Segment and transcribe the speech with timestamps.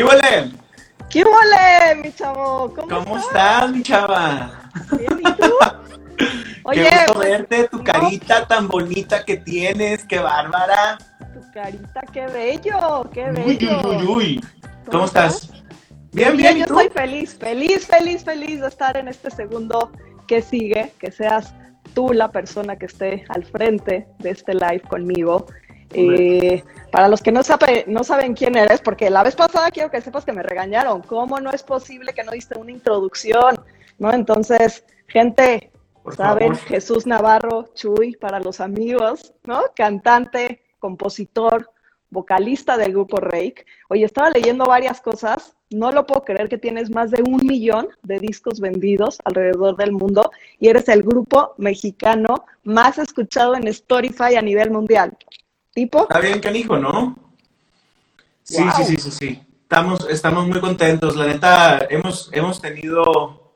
[0.00, 0.50] ¿Qué huele?
[1.10, 2.72] ¿Qué huele, mi chavo?
[2.74, 3.70] ¿Cómo, ¿Cómo estás?
[3.70, 4.50] mi chava?
[4.96, 5.52] Bien, ¿y tú?
[6.64, 10.96] Oye, qué gusto pues, verte, tu carita tan bonita que tienes, qué bárbara.
[11.34, 13.78] Tu carita, qué bello, qué bello.
[13.84, 14.44] Uy, uy, uy.
[14.90, 15.50] ¿Cómo, estás?
[16.12, 19.92] Bien, bien, yo estoy feliz, feliz, feliz, feliz de estar en este segundo
[20.26, 21.52] que sigue, que seas
[21.92, 25.44] tú la persona que esté al frente de este live conmigo.
[25.92, 26.62] Eh,
[26.92, 30.00] para los que no, sabe, no saben quién eres, porque la vez pasada quiero que
[30.00, 31.02] sepas que me regañaron.
[31.02, 33.60] ¿Cómo no es posible que no diste una introducción?
[33.98, 34.12] ¿No?
[34.12, 35.70] Entonces, gente,
[36.16, 36.54] ¿saben?
[36.56, 39.62] Jesús Navarro, Chuy, para los amigos, ¿no?
[39.74, 41.70] Cantante, compositor,
[42.10, 43.64] vocalista del grupo Rake.
[43.88, 45.56] Oye, estaba leyendo varias cosas.
[45.70, 49.92] No lo puedo creer que tienes más de un millón de discos vendidos alrededor del
[49.92, 55.16] mundo y eres el grupo mexicano más escuchado en Spotify a nivel mundial.
[55.72, 56.02] ¿Tipo?
[56.02, 57.16] Está bien, canijo, ¿no?
[58.42, 59.42] Sí, sí, sí, sí, sí.
[59.62, 61.14] Estamos, estamos muy contentos.
[61.16, 63.52] La neta, hemos, hemos tenido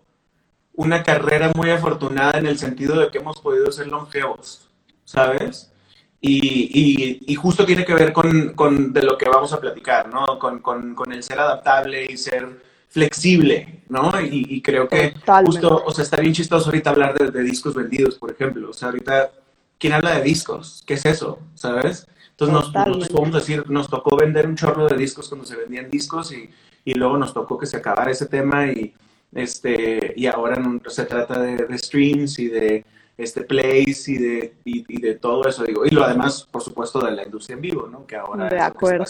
[0.75, 4.69] una carrera muy afortunada en el sentido de que hemos podido ser longevos,
[5.05, 5.73] ¿sabes?
[6.21, 10.39] Y, y, justo tiene que ver con, con, de lo que vamos a platicar, ¿no?
[10.39, 14.11] Con, con, el ser adaptable y ser flexible, ¿no?
[14.23, 18.15] Y, creo que justo, o sea, está bien chistoso ahorita hablar de, de, discos vendidos,
[18.15, 18.71] por ejemplo.
[18.71, 19.33] O sea, ahorita,
[19.79, 20.83] ¿quién habla de discos?
[20.87, 21.39] ¿Qué es eso?
[21.55, 22.07] ¿Sabes?
[22.31, 26.33] Entonces nos, podemos decir, nos tocó vender un chorro de discos cuando se vendían discos
[26.33, 26.51] y,
[26.85, 28.93] y luego nos tocó que se acabara ese tema y,
[29.33, 32.85] este, y ahora se trata de, de streams y de
[33.17, 35.87] este plays y de, y, de todo eso, digo.
[35.87, 38.07] Y lo además, por supuesto, de la industria en vivo, ¿no?
[38.07, 39.05] Que ahora de acuerdo.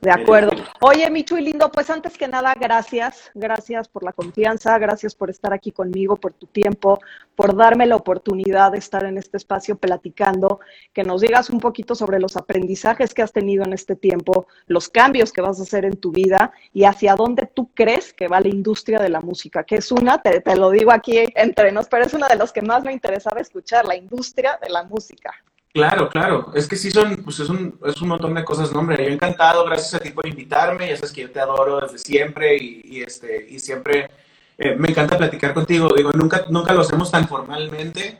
[0.00, 0.52] De acuerdo.
[0.80, 5.28] Oye, mi Chuy lindo, pues antes que nada, gracias, gracias por la confianza, gracias por
[5.28, 6.98] estar aquí conmigo, por tu tiempo,
[7.36, 10.60] por darme la oportunidad de estar en este espacio platicando,
[10.94, 14.88] que nos digas un poquito sobre los aprendizajes que has tenido en este tiempo, los
[14.88, 18.40] cambios que vas a hacer en tu vida y hacia dónde tú crees que va
[18.40, 21.88] la industria de la música, que es una, te, te lo digo aquí entre nos,
[21.88, 25.34] pero es una de los que más me interesaba escuchar, la industria de la música.
[25.72, 26.50] Claro, claro.
[26.54, 29.04] Es que sí son, pues es un, es un montón de cosas, no, hombre.
[29.04, 30.88] Yo encantado, gracias a ti por invitarme.
[30.88, 34.10] Ya sabes que yo te adoro desde siempre y, este, y siempre
[34.58, 35.88] eh, me encanta platicar contigo.
[35.96, 38.18] Digo, nunca, nunca lo hacemos tan formalmente,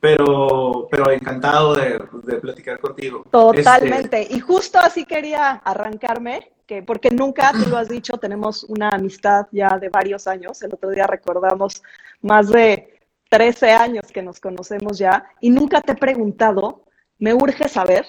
[0.00, 1.98] pero, pero encantado de,
[2.40, 3.24] platicar contigo.
[3.30, 4.26] Totalmente.
[4.28, 9.46] Y justo así quería arrancarme, que porque nunca, tú lo has dicho, tenemos una amistad
[9.50, 10.60] ya de varios años.
[10.62, 11.82] El otro día recordamos
[12.20, 13.00] más de
[13.32, 16.84] 13 años que nos conocemos ya y nunca te he preguntado,
[17.18, 18.04] me urge saber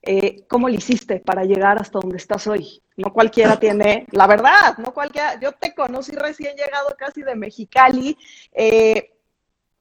[0.00, 2.82] eh, cómo le hiciste para llegar hasta donde estás hoy.
[2.96, 8.16] No cualquiera tiene, la verdad, no cualquiera, yo te conocí recién llegado casi de Mexicali
[8.54, 9.10] eh,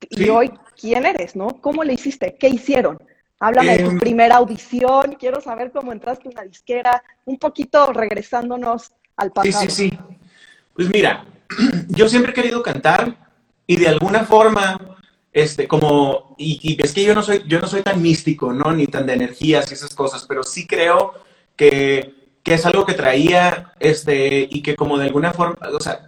[0.09, 1.61] y hoy, ¿quién eres, no?
[1.61, 2.35] ¿Cómo le hiciste?
[2.37, 2.97] ¿Qué hicieron?
[3.39, 7.93] Háblame de tu em, primera audición, quiero saber cómo entraste en la disquera, un poquito
[7.93, 9.63] regresándonos al pasado.
[9.63, 9.99] Sí, sí, sí.
[10.73, 11.25] Pues mira,
[11.87, 13.23] yo siempre he querido cantar,
[13.67, 14.97] y de alguna forma,
[15.31, 18.71] este, como, y, es que yo no, soy, yo no soy tan místico, ¿no?
[18.73, 21.13] Ni tan de energías y esas cosas, pero sí creo
[21.55, 26.07] que, que es algo que traía, este, y que como de alguna forma, o sea,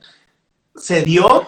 [0.76, 1.48] se dio,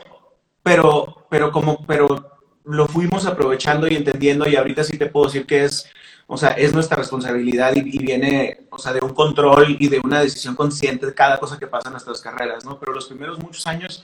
[0.63, 5.45] pero, pero como, pero lo fuimos aprovechando y entendiendo y ahorita sí te puedo decir
[5.45, 5.89] que es,
[6.27, 9.99] o sea, es nuestra responsabilidad y, y, viene, o sea, de un control y de
[10.03, 12.79] una decisión consciente de cada cosa que pasa en nuestras carreras, ¿no?
[12.79, 14.03] Pero los primeros muchos años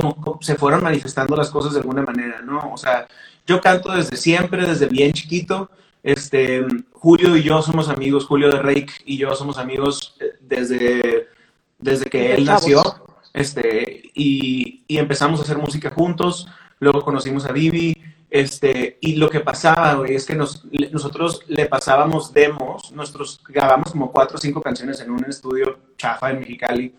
[0.00, 2.72] como, se fueron manifestando las cosas de alguna manera, ¿no?
[2.72, 3.06] O sea,
[3.46, 5.70] yo canto desde siempre, desde bien chiquito.
[6.02, 11.28] Este, Julio y yo somos amigos, Julio de Rake y yo somos amigos eh, desde,
[11.78, 12.82] desde que él nació.
[13.34, 16.48] Este, y, y, empezamos a hacer música juntos.
[16.80, 17.94] Luego conocimos a Vivi.
[18.30, 24.10] Este, y lo que pasaba, es que nos, nosotros le pasábamos demos, nosotros grabamos como
[24.10, 26.94] cuatro o cinco canciones en un estudio chafa en Mexicali.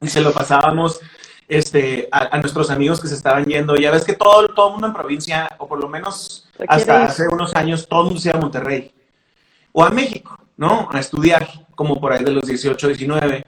[0.00, 1.00] y se lo pasábamos
[1.52, 3.76] este, a, nuestros amigos que se estaban yendo.
[3.76, 7.28] Ya ves que todo, todo el mundo en provincia, o por lo menos hasta hace
[7.28, 8.92] unos años, todo el mundo se iba a Monterrey
[9.72, 10.88] o a México, ¿no?
[10.90, 13.44] A estudiar, como por ahí de los 18, 19.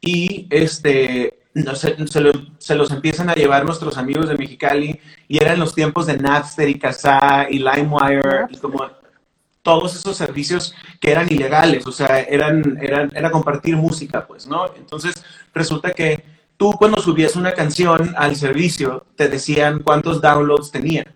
[0.00, 1.40] Y este,
[1.74, 1.96] se,
[2.58, 6.68] se, los empiezan a llevar nuestros amigos de Mexicali y eran los tiempos de Napster
[6.68, 8.88] y Kazaa y LimeWire y como
[9.62, 14.72] todos esos servicios que eran ilegales, o sea, eran, eran, era compartir música, pues, ¿no?
[14.76, 15.12] Entonces,
[15.52, 21.06] resulta que tú cuando subías una canción al servicio, te decían cuántos downloads tenía.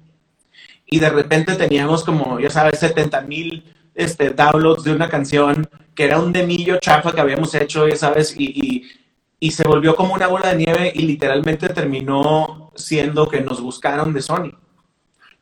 [0.86, 6.04] Y de repente teníamos como, ya sabes, 70 mil este, downloads de una canción que
[6.04, 8.88] era un demillo chafa que habíamos hecho, ya sabes, y,
[9.50, 14.22] se volvió como una bola de nieve y literalmente terminó siendo que nos buscaron de
[14.22, 14.52] Sony.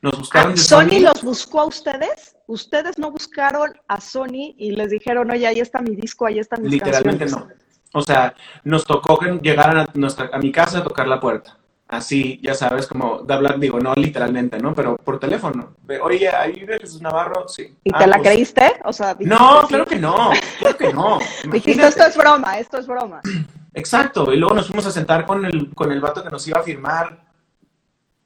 [0.01, 0.89] Nos buscaron de Sony.
[0.89, 2.35] ¿Sony los buscó a ustedes?
[2.47, 6.57] ¿Ustedes no buscaron a Sony y les dijeron, oye, ahí está mi disco, ahí está
[6.57, 7.47] mi Literalmente no.
[7.93, 8.35] O sea,
[8.65, 11.57] nos tocó que llegaran a, nuestra, a mi casa a tocar la puerta.
[11.89, 14.73] Así, ya sabes, como de hablar, digo, no literalmente, ¿no?
[14.75, 15.75] Pero por teléfono.
[16.03, 17.77] Oye, ahí vive Jesús Navarro, sí.
[17.83, 18.81] ¿Y te Ah, la pues, creíste?
[18.85, 21.19] O sea, No, claro que no, claro que no.
[21.53, 23.21] Dijiste, esto es broma, esto es broma.
[23.75, 26.61] Exacto, y luego nos fuimos a sentar con el, con el vato que nos iba
[26.61, 27.25] a firmar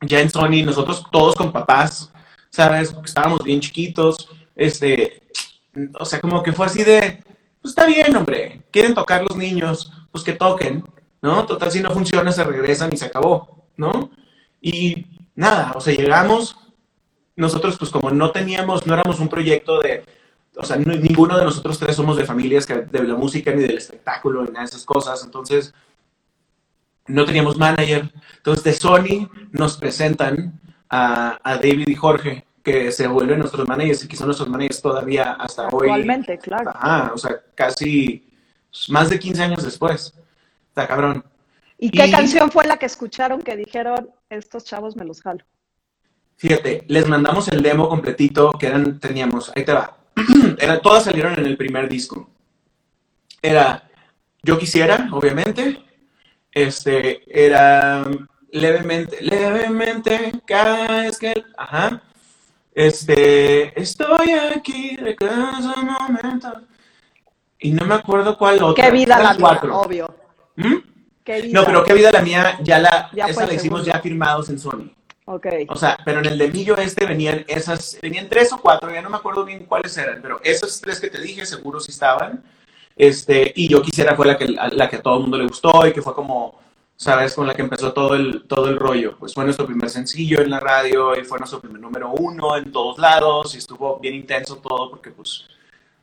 [0.02, 2.12] ya en Sony, nosotros todos con papás,
[2.50, 2.92] ¿sabes?
[2.92, 5.22] Porque estábamos bien chiquitos, este,
[5.98, 7.22] o sea, como que fue así de,
[7.64, 10.84] pues está bien, hombre, quieren tocar los niños, pues que toquen,
[11.22, 11.46] ¿no?
[11.46, 14.10] Total, si no funciona, se regresan y se acabó, ¿no?
[14.60, 16.58] Y nada, o sea, llegamos,
[17.36, 20.04] nosotros pues como no teníamos, no éramos un proyecto de,
[20.58, 23.62] o sea, no- ninguno de nosotros tres somos de familias que, de la música ni
[23.62, 25.72] del espectáculo ni nada de esas cosas, entonces
[27.06, 28.12] no teníamos manager.
[28.36, 34.08] Entonces de Sony nos presentan a David y Jorge, que se vuelven nuestros managers y
[34.08, 35.88] que son nuestros managers todavía hasta hoy.
[35.88, 36.70] Actualmente, claro.
[36.70, 38.26] Ajá, o sea, casi
[38.88, 40.14] más de 15 años después.
[40.68, 41.22] Está cabrón.
[41.78, 45.44] ¿Y qué y- canción fue la que escucharon que dijeron, estos chavos me los jalo?
[46.36, 49.98] Fíjate, les mandamos el demo completito que eran, teníamos, ahí te va.
[50.58, 52.28] Era, todas salieron en el primer disco.
[53.42, 53.88] Era
[54.42, 55.80] Yo Quisiera, obviamente.
[56.50, 58.04] Este, era
[58.52, 62.00] levemente, levemente, cada vez que, ajá.
[62.74, 66.52] Este, estoy aquí de cada momento.
[67.60, 68.84] Y no me acuerdo cuál otra.
[68.84, 69.80] Qué vida la mía, cuatro.
[69.80, 70.14] obvio.
[70.56, 70.74] ¿Mm?
[71.24, 71.60] Qué vida.
[71.60, 73.84] No, pero qué vida la mía, ya la, Ya esa la hicimos segundo.
[73.84, 74.90] ya firmados en Sony.
[75.26, 75.46] Ok.
[75.68, 79.00] O sea, pero en el de Millo este venían esas, venían tres o cuatro, ya
[79.00, 82.42] no me acuerdo bien cuáles eran, pero esas tres que te dije seguro sí estaban.
[82.96, 85.86] Este, y yo quisiera fue la que, la que a todo el mundo le gustó
[85.86, 86.60] y que fue como,
[86.96, 89.16] sabes, con la que empezó todo el, todo el rollo.
[89.18, 92.70] Pues fue nuestro primer sencillo en la radio y fue nuestro primer número uno en
[92.72, 95.46] todos lados y estuvo bien intenso todo porque pues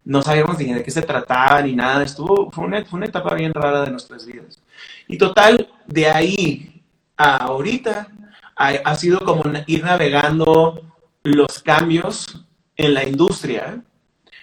[0.03, 2.03] no sabíamos ni de qué se trataba ni nada.
[2.03, 4.59] Estuvo, fue una, fue una etapa bien rara de nuestras vidas.
[5.07, 6.83] Y total, de ahí
[7.17, 8.07] a ahorita
[8.55, 10.81] ha, ha sido como ir navegando
[11.23, 12.45] los cambios
[12.75, 13.83] en la industria,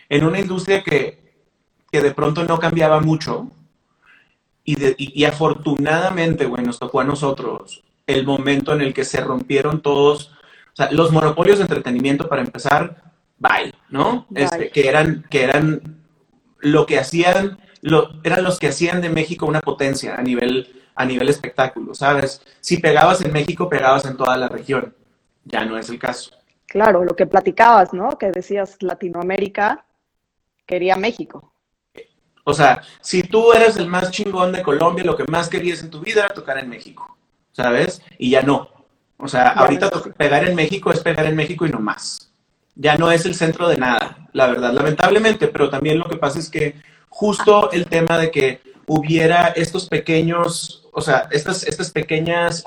[0.09, 1.19] en una industria que,
[1.91, 3.51] que de pronto no cambiaba mucho.
[4.71, 9.05] Y, de- y- y afortunadamente, güey, nos tocó a nosotros el momento en el que
[9.05, 10.33] se rompieron todos,
[10.73, 13.03] o sea, los monopolios de entretenimiento para empezar,
[13.39, 14.27] bye, ¿no?
[14.29, 14.45] Bye.
[14.45, 16.03] Este, que eran, que eran
[16.59, 21.05] lo que hacían, lo, eran los que hacían de México una potencia a nivel, a
[21.07, 22.43] nivel espectáculo, ¿sabes?
[22.61, 24.95] Si pegabas en México, pegabas en toda la región.
[25.45, 26.31] Ya no es el caso.
[26.67, 28.19] Claro, lo que platicabas, ¿no?
[28.19, 29.87] Que decías Latinoamérica
[30.67, 31.55] quería México.
[32.49, 35.91] O sea, si tú eres el más chingón de Colombia, lo que más querías en
[35.91, 37.17] tu vida era tocar en México,
[37.53, 38.01] ¿sabes?
[38.19, 38.69] Y ya no.
[39.19, 40.03] O sea, Ya ahorita no.
[40.15, 42.33] pegar en México es pegar en México y no más.
[42.75, 46.39] Ya no es el centro de nada, la verdad, lamentablemente, pero también lo que pasa
[46.39, 46.75] es que
[47.11, 52.65] justo el tema de que hubiera estos pequeños, o sea, estas, estas pequeñas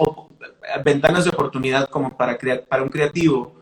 [0.83, 3.55] ventanas de oportunidad como para, crea- para un creativo,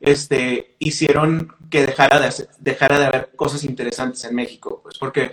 [0.00, 5.30] este, hicieron que dejara de, hacer- dejara de haber cosas interesantes en México, pues porque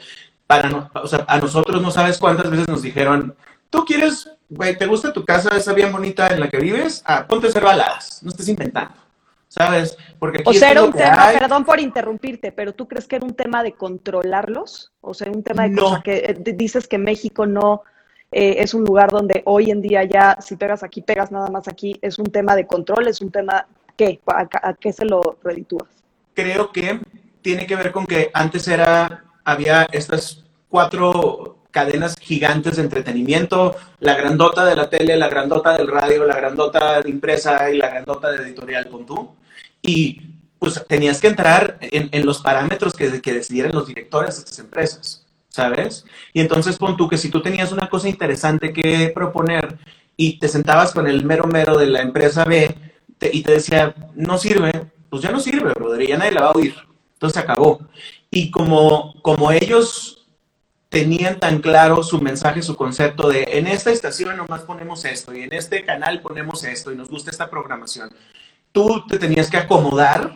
[0.49, 3.35] para no- o sea, a nosotros no sabes cuántas veces nos dijeron,
[3.69, 7.03] tú quieres, güey, ¿te gusta tu casa esa bien bonita en la que vives?
[7.05, 8.95] Ah, ponte a hacer baladas, no estés inventando,
[9.47, 9.95] ¿sabes?
[10.17, 11.37] Porque aquí O sea, era un tema, hay.
[11.37, 14.91] perdón por interrumpirte, pero ¿tú crees que era un tema de controlarlos?
[15.01, 15.83] O sea, un tema de No.
[15.83, 17.83] cosa que eh, dices que México no
[18.31, 21.67] eh, es un lugar donde hoy en día ya si pegas aquí, pegas nada más
[21.67, 24.19] aquí, es un tema de control, es un tema, ¿qué?
[24.25, 25.89] ¿A, a- a qué se lo reditúas?
[26.33, 26.99] creo que
[27.43, 34.15] tiene que ver con que antes era, había estas cuatro cadenas gigantes de entretenimiento, la
[34.15, 38.31] grandota de la tele, la grandota del radio, la grandota de impresa y la grandota
[38.31, 39.35] de editorial con tú.
[39.81, 40.21] Y
[40.57, 44.59] pues tenías que entrar en, en los parámetros que, que decidieran los directores de estas
[44.59, 46.05] empresas, ¿sabes?
[46.33, 49.77] Y entonces pon tú que si tú tenías una cosa interesante que proponer
[50.17, 52.75] y te sentabas con el mero mero de la empresa B
[53.17, 56.47] te- y te decía, no sirve, pues ya no sirve, brother, ya nadie la va
[56.47, 56.75] a oír.
[57.13, 57.79] Entonces se acabó.
[58.31, 60.18] Y como, como ellos
[60.89, 65.43] tenían tan claro su mensaje, su concepto de en esta estación nomás ponemos esto y
[65.43, 68.09] en este canal ponemos esto y nos gusta esta programación,
[68.71, 70.35] tú te tenías que acomodar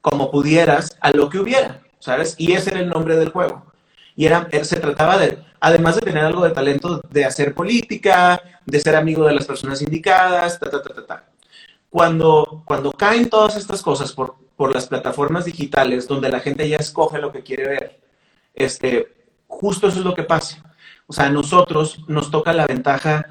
[0.00, 2.34] como pudieras a lo que hubiera, ¿sabes?
[2.38, 3.70] Y ese era el nombre del juego.
[4.16, 8.80] Y era, se trataba de, además de tener algo de talento, de hacer política, de
[8.80, 11.24] ser amigo de las personas indicadas, ta, ta, ta, ta, ta.
[11.90, 16.76] Cuando, cuando caen todas estas cosas por, por las plataformas digitales, donde la gente ya
[16.76, 18.00] escoge lo que quiere ver,
[18.54, 19.19] este,
[19.50, 20.62] justo eso es lo que pasa.
[21.06, 23.26] O sea, a nosotros nos toca la ventaja,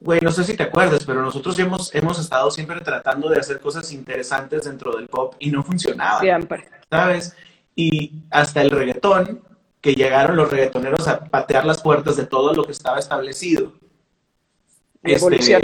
[0.00, 3.60] güey, no sé si te acuerdas, pero nosotros hemos, hemos estado siempre tratando de hacer
[3.60, 6.20] cosas interesantes dentro del pop y no funcionaba.
[6.20, 6.68] Siempre.
[6.90, 7.36] ¿sabes?
[7.74, 9.42] Y hasta el reggaetón,
[9.80, 13.72] que llegaron los reggaetoneros a patear las puertas de todo lo que estaba establecido.
[15.04, 15.60] Este,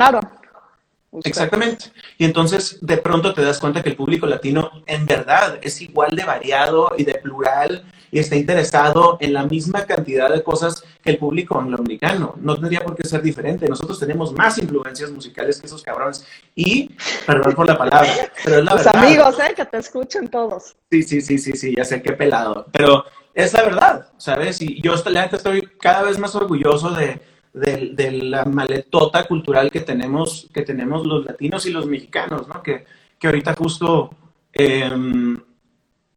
[1.22, 1.86] Exactamente.
[2.18, 6.16] Y entonces de pronto te das cuenta que el público latino en verdad es igual
[6.16, 11.10] de variado y de plural y está interesado en la misma cantidad de cosas que
[11.10, 12.34] el público angloamericano.
[12.40, 13.68] No tendría por qué ser diferente.
[13.68, 16.24] Nosotros tenemos más influencias musicales que esos cabrones.
[16.54, 16.90] Y,
[17.26, 18.12] perdón por la palabra,
[18.44, 19.52] pero es la Tus amigos, ¿eh?
[19.56, 20.76] Que te escuchen todos.
[20.92, 22.66] Sí, sí, sí, sí, sí, ya sé qué pelado.
[22.72, 23.04] Pero
[23.34, 24.62] es la verdad, ¿sabes?
[24.62, 27.20] Y yo estoy cada vez más orgulloso de
[27.54, 32.62] de, la maletota cultural que tenemos, que tenemos los latinos y los mexicanos, ¿no?
[32.62, 32.84] Que,
[33.18, 34.10] que ahorita justo
[34.52, 35.40] em,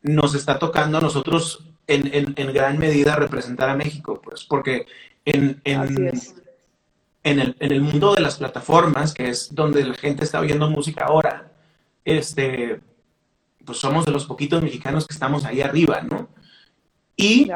[0.01, 4.87] nos está tocando a nosotros en, en, gran medida representar a México, pues, porque
[5.23, 6.11] en, en,
[7.23, 10.69] en, el, en el mundo de las plataformas, que es donde la gente está oyendo
[10.69, 11.51] música ahora,
[12.03, 12.81] este,
[13.63, 16.29] pues somos de los poquitos mexicanos que estamos ahí arriba, ¿no?
[17.19, 17.49] Y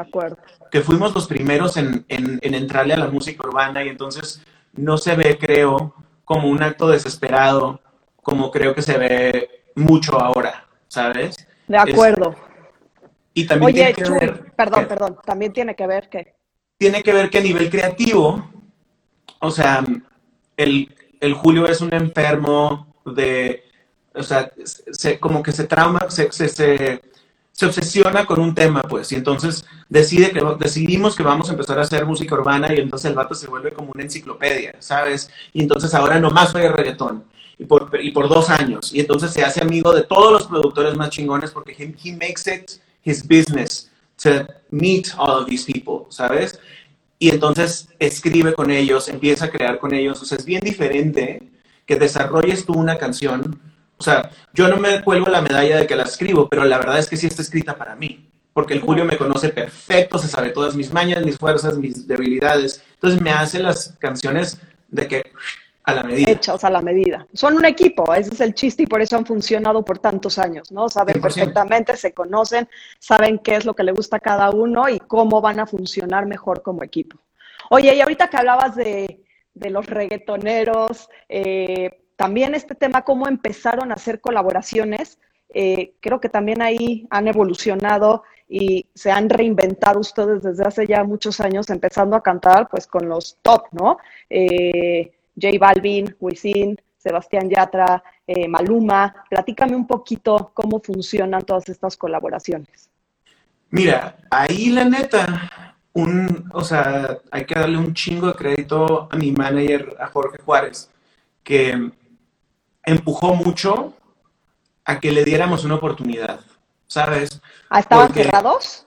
[0.72, 4.42] que fuimos los primeros en, entrarle a la música urbana y entonces
[4.72, 7.80] no se ve, creo, como un acto desesperado,
[8.16, 11.46] como creo que se ve mucho ahora, ¿sabes?
[11.68, 12.34] De acuerdo.
[13.32, 16.34] y también Oye, tiene que ver, perdón, perdón, también tiene que ver que...
[16.76, 18.44] Tiene que ver que a nivel creativo,
[19.38, 19.84] o sea,
[20.56, 23.62] el, el Julio es un enfermo de,
[24.12, 27.11] o sea, se, como que se trauma, se, se se
[27.66, 31.82] obsesiona con un tema, pues, y entonces decide que, decidimos que vamos a empezar a
[31.82, 35.30] hacer música urbana y entonces el vato se vuelve como una enciclopedia, ¿sabes?
[35.52, 37.24] Y entonces ahora nomás oye reggaetón,
[37.58, 40.96] y por, y por dos años, y entonces se hace amigo de todos los productores
[40.96, 43.90] más chingones porque he, he makes it his business
[44.22, 46.58] to meet all of these people, ¿sabes?
[47.18, 51.50] Y entonces escribe con ellos, empieza a crear con ellos, o sea, es bien diferente
[51.86, 53.60] que desarrolles tú una canción
[54.02, 56.98] o sea, yo no me cuelgo la medalla de que la escribo, pero la verdad
[56.98, 58.28] es que sí está escrita para mí.
[58.52, 62.82] Porque el Julio me conoce perfecto, se sabe todas mis mañas, mis fuerzas, mis debilidades.
[62.94, 65.22] Entonces me hace las canciones de que
[65.84, 66.32] a la medida.
[66.32, 67.24] Hechas a la medida.
[67.32, 70.72] Son un equipo, ese es el chiste y por eso han funcionado por tantos años,
[70.72, 70.88] ¿no?
[70.88, 72.68] Saben perfectamente, se conocen,
[72.98, 76.26] saben qué es lo que le gusta a cada uno y cómo van a funcionar
[76.26, 77.18] mejor como equipo.
[77.70, 79.22] Oye, y ahorita que hablabas de,
[79.54, 86.28] de los reggaetoneros, eh, también este tema, cómo empezaron a hacer colaboraciones, eh, creo que
[86.28, 92.14] también ahí han evolucionado y se han reinventado ustedes desde hace ya muchos años, empezando
[92.14, 93.98] a cantar pues con los top, ¿no?
[94.30, 99.12] Eh, J Balvin, Wisin, Sebastián Yatra, eh, Maluma.
[99.28, 102.88] Platícame un poquito cómo funcionan todas estas colaboraciones.
[103.70, 109.16] Mira, ahí la neta, un, o sea, hay que darle un chingo de crédito a
[109.16, 110.88] mi manager, a Jorge Juárez,
[111.42, 111.90] que
[112.84, 113.94] empujó mucho
[114.84, 116.40] a que le diéramos una oportunidad,
[116.86, 117.40] ¿sabes?
[117.70, 118.86] ¿Ah, ¿Estaban cerrados?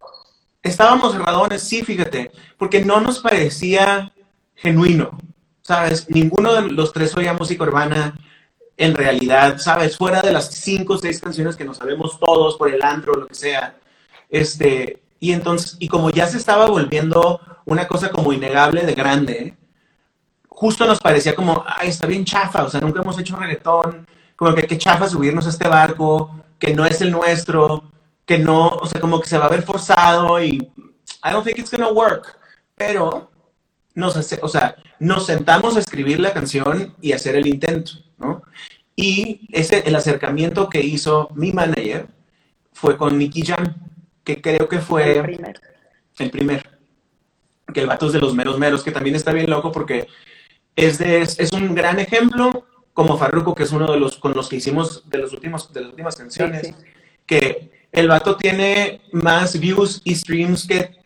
[0.61, 4.11] Estábamos cerradones, sí, fíjate, porque no nos parecía
[4.55, 5.17] genuino,
[5.61, 6.09] ¿sabes?
[6.09, 8.15] Ninguno de los tres oía música urbana
[8.77, 9.97] en realidad, ¿sabes?
[9.97, 13.17] Fuera de las cinco o seis canciones que nos sabemos todos por el antro o
[13.17, 13.75] lo que sea.
[14.29, 19.57] Este, y entonces, y como ya se estaba volviendo una cosa como innegable de grande,
[20.55, 24.55] justo nos parecía como, ay, está bien chafa, o sea, nunca hemos hecho reggaetón, como
[24.55, 27.91] que qué chafa subirnos a este barco, que no es el nuestro,
[28.25, 30.55] que no, o sea, como que se va a ver forzado y
[31.23, 32.37] I don't think it's gonna work.
[32.75, 33.29] Pero
[33.93, 38.41] nos, o sea, nos sentamos a escribir la canción y hacer el intento, ¿no?
[38.95, 42.07] Y ese, el acercamiento que hizo mi manager
[42.71, 43.75] fue con Nicky Jam,
[44.23, 45.61] que creo que fue el primer.
[46.17, 46.79] El primer.
[47.73, 50.07] Que el vato es de los meros meros, que también está bien loco porque
[50.75, 50.99] es,
[51.39, 55.09] es, un gran ejemplo, como Farruko, que es uno de los con los que hicimos
[55.09, 56.73] de, los últimos, de las últimas canciones,
[57.25, 60.97] que el vato tiene más views y streams que,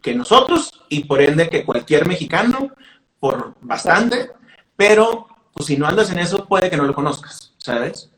[0.00, 2.72] que nosotros y por ende que cualquier mexicano,
[3.18, 4.30] por bastante,
[4.76, 8.10] pero pues si no andas en eso puede que no lo conozcas, ¿sabes?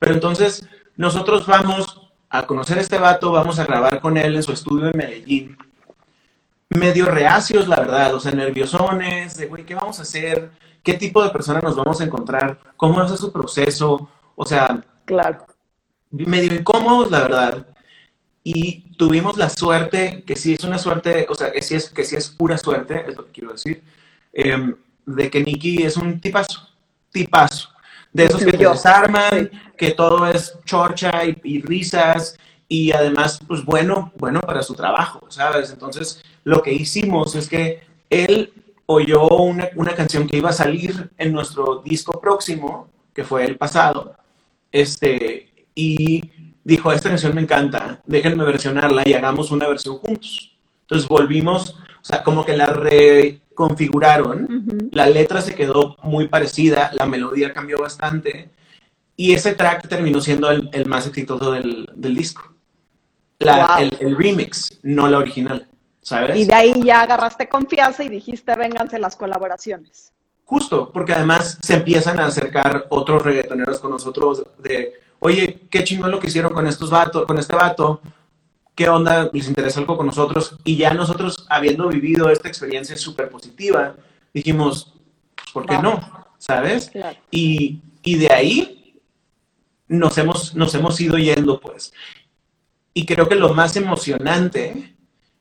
[0.00, 4.42] Pero entonces nosotros vamos a conocer a este vato, vamos a grabar con él en
[4.42, 5.56] su estudio en Medellín
[6.70, 10.50] medio reacios, la verdad, o sea, nerviosones, de, güey, ¿qué vamos a hacer?
[10.82, 12.58] ¿Qué tipo de persona nos vamos a encontrar?
[12.76, 14.08] ¿Cómo es su proceso?
[14.36, 15.46] O sea, claro.
[16.10, 17.66] medio incómodos, la verdad.
[18.44, 22.04] Y tuvimos la suerte, que sí es una suerte, o sea, que sí es, que
[22.04, 23.82] sí es pura suerte, es lo que quiero decir,
[24.32, 24.74] em,
[25.06, 26.68] de que Nicky es un tipazo,
[27.10, 27.70] tipazo.
[28.12, 33.64] De esos que te desarman, que todo es chorcha y, y risas, y además, pues
[33.64, 35.70] bueno, bueno para su trabajo, ¿sabes?
[35.70, 38.52] Entonces, lo que hicimos es que él
[38.86, 43.56] oyó una, una, canción que iba a salir en nuestro disco próximo, que fue el
[43.56, 44.14] pasado,
[44.70, 46.30] este, y
[46.64, 50.56] dijo, esta canción me encanta, déjenme versionarla y hagamos una versión juntos.
[50.82, 57.06] Entonces volvimos, o sea, como que la reconfiguraron, la letra se quedó muy parecida, la
[57.06, 58.50] melodía cambió bastante
[59.16, 62.54] y ese track terminó siendo el, más exitoso del, disco.
[63.38, 65.66] El, remix, no la original,
[66.00, 66.36] ¿sabes?
[66.36, 70.12] Y de ahí ya agarraste confianza y dijiste, vénganse las colaboraciones.
[70.44, 76.10] Justo, porque además se empiezan a acercar otros reggaetoneros con nosotros de, oye, qué chingón
[76.10, 78.00] lo que hicieron con estos vatos, con este vato,
[78.74, 80.56] qué onda, les interesa algo con nosotros.
[80.64, 83.94] Y ya nosotros, habiendo vivido esta experiencia súper positiva,
[84.32, 84.94] dijimos,
[85.34, 86.00] pues, ¿por qué no?
[86.38, 86.90] ¿Sabes?
[87.30, 89.00] Y, de ahí
[89.86, 91.92] nos hemos, nos hemos ido yendo, pues.
[92.98, 94.96] Y creo que lo más emocionante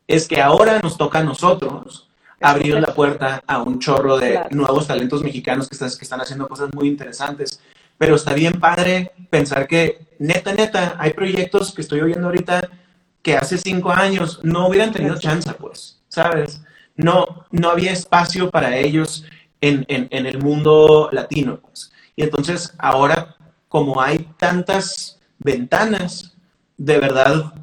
[0.06, 2.08] es que ahora nos toca a nosotros
[2.40, 6.48] abrir la puerta a un chorro de nuevos talentos mexicanos que, están, que están haciendo
[6.48, 7.60] cosas muy interesantes.
[7.98, 12.70] Pero está bien padre pensar que, neta, neta, hay proyectos que estoy oyendo ahorita
[13.24, 16.62] que hace cinco años no hubieran tenido chance, pues, ¿sabes?
[16.96, 19.26] No, no había espacio para ellos
[19.62, 21.92] en, el mundo latino, pues.
[22.16, 23.36] Y entonces ahora,
[23.68, 26.37] como hay tantas ventanas,
[26.78, 27.54] de verdad,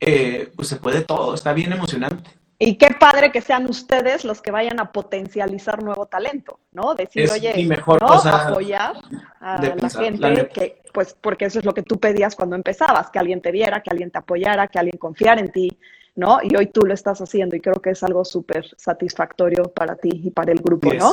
[0.00, 2.30] eh, pues se puede todo, está bien emocionante.
[2.58, 6.94] Y qué padre que sean ustedes los que vayan a potencializar nuevo talento, ¿no?
[6.94, 8.08] Decir, oye, mejor ¿no?
[8.08, 8.94] apoyar
[9.40, 13.18] a la gente, que, pues porque eso es lo que tú pedías cuando empezabas, que
[13.18, 15.78] alguien te viera, que alguien te apoyara, que alguien confiara en ti,
[16.14, 16.38] ¿no?
[16.42, 20.08] Y hoy tú lo estás haciendo y creo que es algo súper satisfactorio para ti
[20.24, 21.12] y para el grupo, ¿no?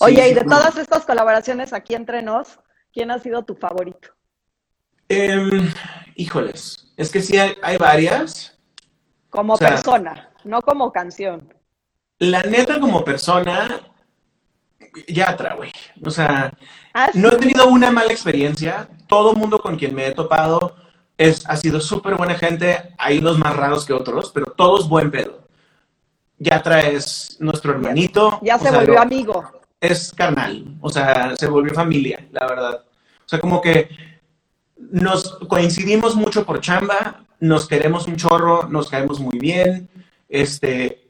[0.00, 2.58] Oye, y de todas estas colaboraciones aquí entre nos,
[2.90, 4.08] ¿quién ha sido tu favorito?
[5.10, 5.68] Em,
[6.14, 8.56] híjoles, es que sí hay, varias.
[9.28, 11.52] Como persona no como canción.
[12.20, 13.80] La neta, como persona,
[15.08, 15.72] Yatra, güey.
[16.04, 16.52] O sea,
[16.94, 18.88] ¿Ah, no he tenido una mala experiencia.
[19.08, 20.76] Todo mundo con quien me he topado
[21.18, 22.94] es, ha sido súper buena gente.
[22.96, 25.48] Hay unos más raros que otros, pero todos buen pedo.
[26.38, 28.38] Yatra es nuestro hermanito.
[28.42, 29.50] Ya se volvió amigo.
[29.80, 30.76] Es carnal.
[30.80, 32.84] O sea, se volvió familia, la verdad.
[33.24, 33.88] O sea, como que
[34.90, 39.88] nos coincidimos mucho por chamba, nos queremos un chorro, nos caemos muy bien
[40.30, 41.08] este,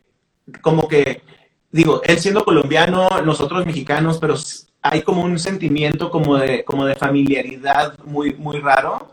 [0.63, 1.23] como que,
[1.71, 4.35] digo, él siendo colombiano, nosotros mexicanos, pero
[4.83, 9.13] hay como un sentimiento como de, como de familiaridad muy, muy raro.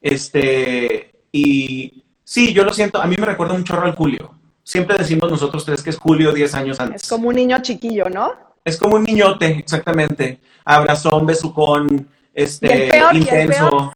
[0.00, 4.34] Este, y sí, yo lo siento, a mí me recuerda un chorro al Julio.
[4.64, 7.02] Siempre decimos nosotros tres que es Julio 10 años antes.
[7.02, 8.32] Es como un niño chiquillo, ¿no?
[8.64, 10.40] Es como un niñote, exactamente.
[10.64, 13.12] Abrazón, besucón, este, intenso.
[13.12, 13.92] ¿Y el peor?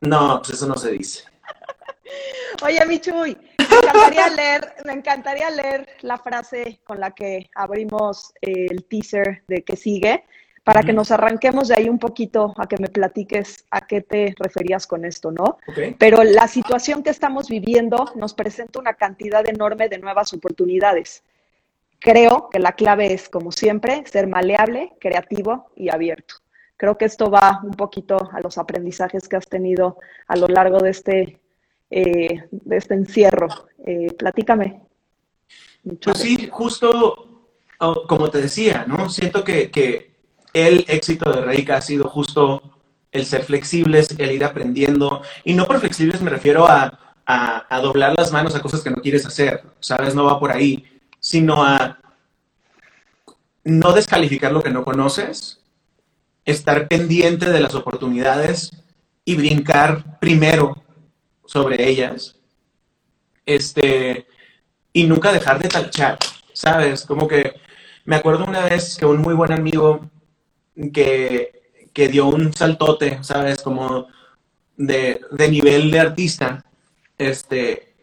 [0.00, 1.24] No, pues eso no se dice.
[2.64, 8.84] Oye, Michuy, me encantaría leer, me encantaría leer la frase con la que abrimos el
[8.84, 10.24] teaser de que sigue,
[10.64, 14.34] para que nos arranquemos de ahí un poquito a que me platiques a qué te
[14.38, 15.58] referías con esto, ¿no?
[15.98, 21.24] Pero la situación que estamos viviendo nos presenta una cantidad enorme de nuevas oportunidades.
[21.98, 26.41] Creo que la clave es, como siempre, ser maleable, creativo y abierto.
[26.82, 30.80] Creo que esto va un poquito a los aprendizajes que has tenido a lo largo
[30.80, 31.40] de este
[31.88, 33.46] eh, de este encierro.
[33.86, 34.80] Eh, platícame.
[36.02, 39.08] Pues sí, justo oh, como te decía, ¿no?
[39.10, 40.10] Siento que,
[40.52, 42.60] el éxito de Reika ha sido justo
[43.12, 45.22] el ser flexibles, el ir aprendiendo.
[45.44, 48.96] Y no por flexibles me refiero a, a, doblar las manos a cosas que no
[48.96, 50.16] quieres hacer, ¿sabes?
[50.16, 50.84] No va por ahí,
[51.20, 52.00] sino a
[53.62, 55.61] no descalificar lo que no conoces,
[56.44, 58.70] estar pendiente de las oportunidades
[59.24, 60.82] y brincar primero
[61.44, 62.36] sobre ellas,
[63.46, 64.26] este,
[64.92, 66.18] y nunca dejar de tachar,
[66.52, 67.04] ¿sabes?
[67.04, 67.54] Como que
[68.04, 70.10] me acuerdo una vez que un muy buen amigo
[70.92, 73.62] que, que dio un saltote, ¿sabes?
[73.62, 74.06] Como
[74.76, 76.64] de, de, nivel de artista,
[77.18, 77.94] este,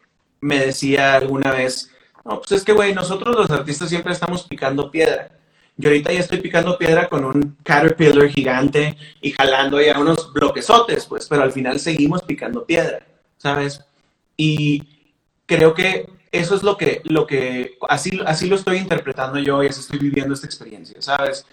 [0.41, 1.91] me decía alguna vez,
[2.23, 5.38] no, pues es que, güey, nosotros los artistas siempre estamos picando piedra.
[5.80, 11.06] Yo ahorita ya estoy picando piedra con un caterpillar gigante y jalando ya unos bloquesotes,
[11.06, 13.06] pues, pero al final seguimos picando piedra.
[13.39, 13.84] ¿sabes?
[14.38, 14.84] Y
[15.48, 19.68] creo que eso es lo que, lo que así, así lo estoy interpretando yo y
[19.68, 21.46] así estoy viviendo esta experiencia, ¿sabes?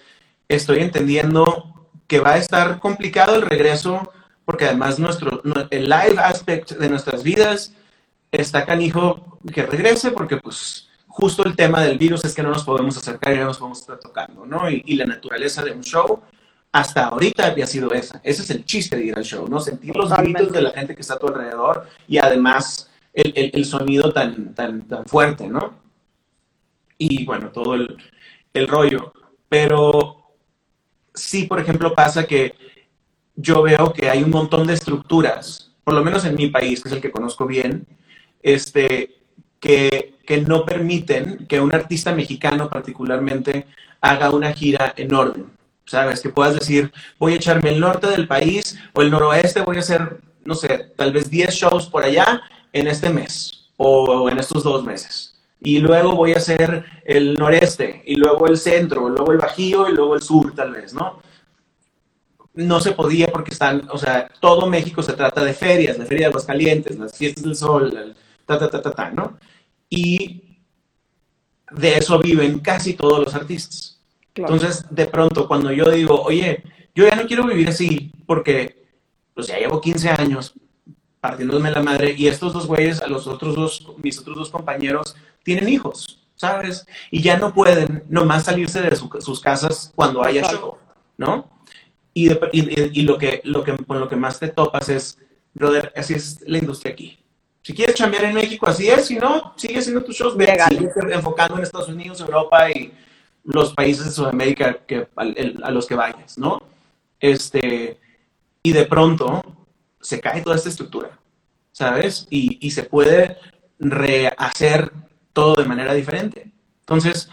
[0.48, 4.12] Estoy entendiendo que va a estar complicado el regreso
[4.44, 7.72] porque además nuestro, el live aspect de nuestras vidas
[8.30, 10.85] está canijo que regrese porque pues
[11.16, 13.80] justo el tema del virus es que no nos podemos acercar y no nos podemos
[13.80, 14.68] estar tocando, ¿no?
[14.70, 16.20] Y, y la naturaleza de un show
[16.72, 18.20] hasta ahorita había sido esa.
[18.22, 19.58] Ese es el chiste de ir al show, ¿no?
[19.58, 24.12] Sentir los gritos de la gente que está a tu alrededor y además el, sonido
[24.12, 25.72] tan, tan, tan fuerte, ¿no?
[26.98, 27.96] Y bueno, todo el,
[28.52, 29.14] el rollo.
[29.48, 30.34] Pero
[31.14, 32.54] sí, por ejemplo, pasa que
[33.36, 36.90] yo veo que hay un montón de estructuras, por lo menos en mi país, que
[36.90, 37.86] es el que conozco bien,
[38.42, 39.16] este,
[39.60, 43.66] que, que no permiten que un artista mexicano particularmente
[44.00, 45.46] haga una gira en orden.
[45.86, 46.20] ¿Sabes?
[46.20, 49.80] Que puedas decir, voy a echarme el norte del país o el noroeste, voy a
[49.80, 54.64] hacer, no sé, tal vez 10 shows por allá en este mes o en estos
[54.64, 55.34] dos meses.
[55.60, 59.92] Y luego voy a hacer el noreste, y luego el centro, luego el bajío y
[59.92, 61.22] luego el sur, tal vez, ¿no?
[62.54, 66.26] No se podía porque están, o sea, todo México se trata de ferias, la feria
[66.26, 69.38] de Aguascalientes, las fiestas del sol, ta, ta, ta, ta, ta, ¿no?
[69.88, 70.60] Y
[71.70, 74.00] de eso viven casi todos los artistas.
[74.34, 76.62] Entonces, de pronto, cuando yo digo, oye,
[76.94, 78.86] yo ya no quiero vivir así porque,
[79.34, 80.54] pues ya llevo 15 años
[81.20, 85.16] partiéndome la madre y estos dos güeyes, a los otros dos, mis otros dos compañeros,
[85.42, 86.86] tienen hijos, ¿sabes?
[87.10, 90.76] Y ya no pueden nomás salirse de sus casas cuando haya show,
[91.16, 91.50] ¿no?
[92.14, 95.18] Y, y, lo que, lo que, con lo que más te topas es,
[95.52, 97.18] brother, así es la industria aquí.
[97.66, 99.06] Si quieres cambiar en México, así es.
[99.06, 100.34] Si no, sigue haciendo tus shows.
[100.34, 102.92] Sigue enfocando en Estados Unidos, Europa y
[103.42, 106.62] los países de Sudamérica que, a, los que vayas, ¿no?
[107.18, 107.98] Este,
[108.62, 109.42] y de pronto
[110.00, 111.18] se cae toda esta estructura,
[111.72, 112.28] ¿sabes?
[112.30, 113.36] Y, y se puede
[113.80, 114.92] rehacer
[115.32, 116.52] todo de manera diferente.
[116.82, 117.28] Entonces,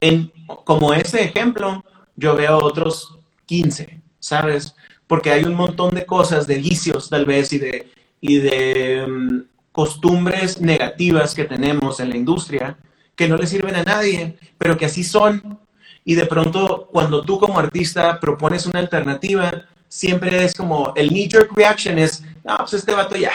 [0.00, 0.32] en,
[0.64, 1.84] como ese ejemplo,
[2.16, 4.74] yo veo otros 15, ¿sabes?
[5.06, 9.42] Porque hay un montón de cosas, de vicios tal vez y de, y de mm,
[9.72, 12.76] costumbres negativas que tenemos en la industria
[13.18, 15.58] que no le sirven a nadie, pero que así son.
[16.04, 21.52] Y de pronto, cuando tú como artista propones una alternativa, siempre es como el knee-jerk
[21.54, 23.32] reaction es, no, pues este vato ya,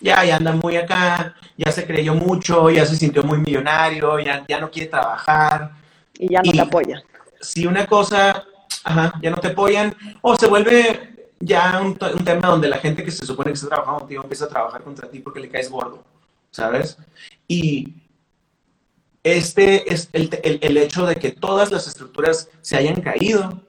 [0.00, 4.44] ya, ya anda muy acá, ya se creyó mucho, ya se sintió muy millonario, ya,
[4.48, 5.72] ya no quiere trabajar.
[6.16, 7.02] Y ya no te apoya.
[7.40, 8.44] Si una cosa,
[8.84, 13.10] ajá, ya no te apoyan, o se vuelve ya un, tema donde la gente que
[13.10, 16.04] se supone que está trabajando contigo empieza a trabajar contra ti porque le caes gordo,
[16.50, 16.98] ¿sabes?
[17.46, 17.94] Y
[19.22, 23.62] este es el, el, hecho de que todas las estructuras se hayan caído,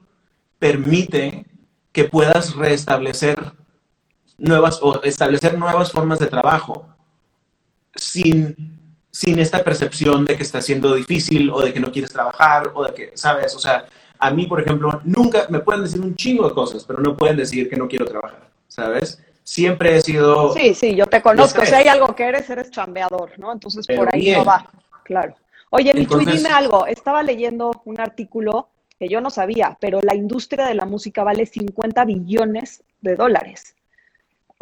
[0.57, 1.45] permite
[1.91, 3.53] que puedas restablecer
[4.37, 6.87] nuevas o establecer nuevas formas de trabajo
[7.95, 8.79] sin,
[9.11, 12.85] sin esta percepción de que está siendo difícil o de que no quieres trabajar o
[12.85, 13.55] de que, ¿sabes?
[13.55, 13.85] O sea,
[14.19, 17.37] a mí, por ejemplo, nunca me pueden decir un chingo de cosas, pero no pueden
[17.37, 19.23] decir que no quiero trabajar, ¿sabes?
[19.43, 20.53] Siempre he sido...
[20.53, 21.65] Sí, sí, yo te conozco.
[21.65, 23.51] Si hay algo que eres, eres chambeador, ¿no?
[23.51, 24.69] Entonces por ahí no va,
[25.03, 25.35] claro.
[25.71, 26.85] Oye, Michu, dime algo.
[26.85, 28.67] Estaba leyendo un artículo
[28.99, 33.75] que yo no sabía, pero la industria de la música vale 50 billones de dólares.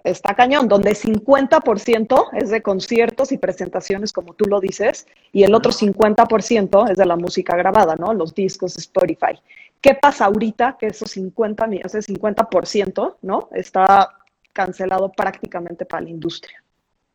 [0.08, 5.54] Está cañón, donde 50% es de conciertos y presentaciones, como tú lo dices, y el
[5.54, 8.14] otro 50% es de la música grabada, ¿no?
[8.14, 9.40] Los discos Spotify.
[9.82, 13.50] ¿Qué pasa ahorita que esos 50, ese 50%, ¿no?
[13.54, 14.18] Está
[14.54, 16.64] cancelado prácticamente para la industria.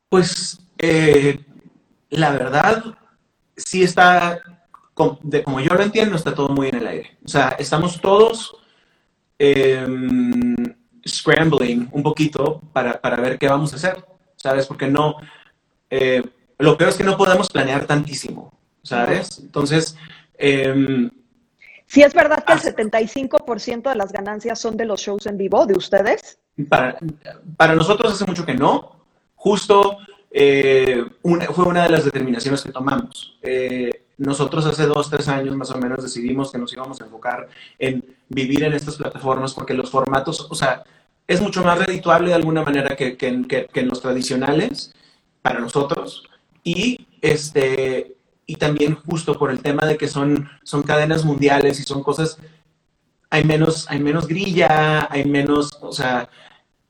[0.09, 1.41] Pues eh,
[2.11, 2.85] la verdad,
[3.57, 4.39] sí está,
[4.95, 7.19] como yo lo entiendo, está todo muy en el aire.
[7.25, 8.55] O sea, estamos todos
[9.39, 10.55] em,
[11.07, 14.05] scrambling un poquito para, ver qué vamos a hacer,
[14.37, 14.67] ¿sabes?
[14.67, 15.17] Porque no,
[15.91, 16.23] eh,
[16.59, 19.39] lo peor es que no podemos planear tantísimo, ¿sabes?
[19.39, 19.97] Entonces...
[20.35, 21.11] Eh,
[21.87, 25.67] ¿Sí es verdad que el 75% de las ganancias son de los shows en vivo
[25.67, 26.39] de ustedes?
[26.69, 26.97] Para,
[27.59, 29.05] para nosotros hace mucho que no.
[29.35, 29.99] Justo
[30.31, 33.39] eh, fue una de las determinaciones que tomamos.
[33.43, 37.49] Eh, nosotros hace dos, tres años más o menos decidimos que nos íbamos a enfocar
[37.79, 40.85] en vivir en estas plataformas porque los formatos, o sea,
[41.27, 44.95] es mucho más redituable de alguna manera que, que, en los tradicionales
[45.41, 46.25] para nosotros.
[46.63, 51.83] Y, este, y también justo por el tema de que son, son cadenas mundiales y
[51.83, 52.39] son cosas,
[53.29, 56.29] hay menos, hay menos grilla, hay menos, o sea,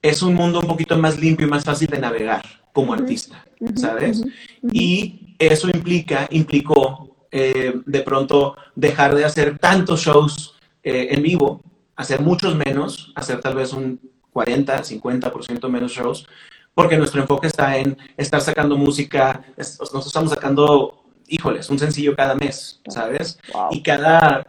[0.03, 2.43] es un mundo un poquito más limpio y más fácil de navegar
[2.75, 3.43] como artista,
[3.77, 4.23] ¿sabes?
[4.71, 11.63] Y eso implica, implicó eh, de pronto dejar de hacer tantos shows eh, en vivo,
[11.97, 13.99] hacer muchos menos, hacer tal vez un
[14.33, 16.27] 40, 50% menos shows,
[16.75, 22.35] porque nuestro enfoque está en estar sacando música, nosotros estamos sacando, híjoles, un sencillo cada
[22.35, 23.39] mes, ¿sabes?
[23.71, 24.47] Y cada,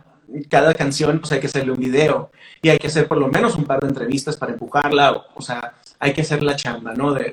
[0.49, 3.55] cada canción, pues hay que hacerle un video y hay que hacer por lo menos
[3.55, 7.13] un par de entrevistas para empujarla, o, sea, hay que hacer la chamba, ¿no?
[7.13, 7.31] De,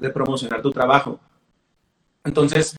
[0.00, 1.20] de, promocionar tu trabajo.
[2.24, 2.76] Entonces,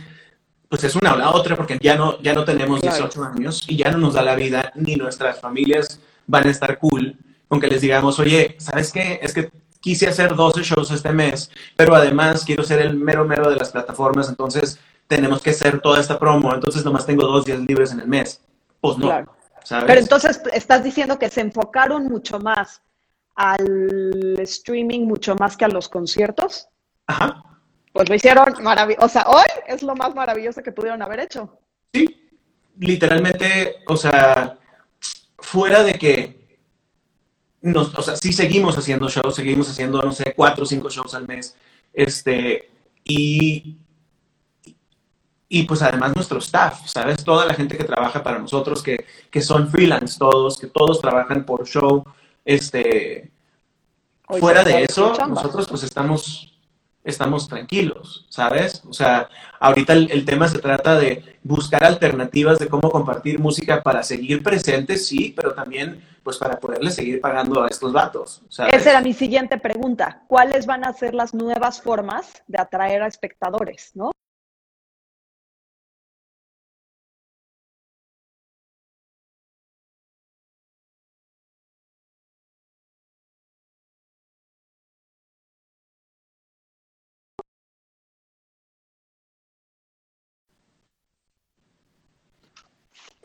[0.69, 3.75] pues es una o la otra, porque ya no, ya no tenemos 18 años y
[3.75, 7.67] ya no nos da la vida, ni nuestras familias van a estar cool con que
[7.67, 9.19] les digamos, oye, ¿sabes qué?
[9.21, 9.51] Es que
[9.81, 13.71] quise hacer 12 shows este mes, pero además quiero ser el mero mero de las
[13.71, 18.01] plataformas, entonces tenemos que hacer toda esta promo, entonces nomás tengo dos días libres en
[18.01, 18.41] el mes.
[18.79, 19.25] Pues no.
[19.67, 22.81] Pero entonces estás diciendo que se enfocaron mucho más
[23.35, 26.67] al streaming, mucho más que a los conciertos.
[27.07, 27.43] Ajá.
[27.93, 29.05] Pues lo hicieron maravilloso.
[29.05, 31.59] O sea, hoy es lo más maravilloso que pudieron haber hecho.
[31.93, 32.29] Sí,
[32.77, 34.57] literalmente, o sea,
[35.37, 36.59] fuera de que,
[37.61, 41.13] nos, o sea, sí seguimos haciendo shows, seguimos haciendo, no sé, cuatro o cinco shows
[41.13, 41.55] al mes,
[41.93, 42.69] este,
[43.03, 43.77] y,
[45.49, 47.23] y pues además nuestro staff, ¿sabes?
[47.23, 51.45] Toda la gente que trabaja para nosotros, que, que son freelance todos, que todos trabajan
[51.45, 52.03] por show,
[52.45, 53.31] este,
[54.39, 56.58] fuera de eso, nosotros pues estamos
[57.09, 58.83] estamos tranquilos, ¿sabes?
[58.87, 64.03] O sea, ahorita el, tema se trata de buscar alternativas de cómo compartir música para
[64.03, 68.41] seguir presentes, sí, pero también pues para poderle seguir pagando a estos datos.
[68.49, 70.23] Esa era mi siguiente pregunta.
[70.27, 74.11] ¿Cuáles van a ser las nuevas formas de atraer a espectadores, no?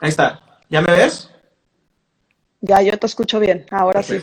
[0.05, 0.39] Ahí está.
[0.69, 1.31] ¿Ya me ves?
[2.61, 3.65] Ya, yo te escucho bien.
[3.71, 4.21] Ahora sí.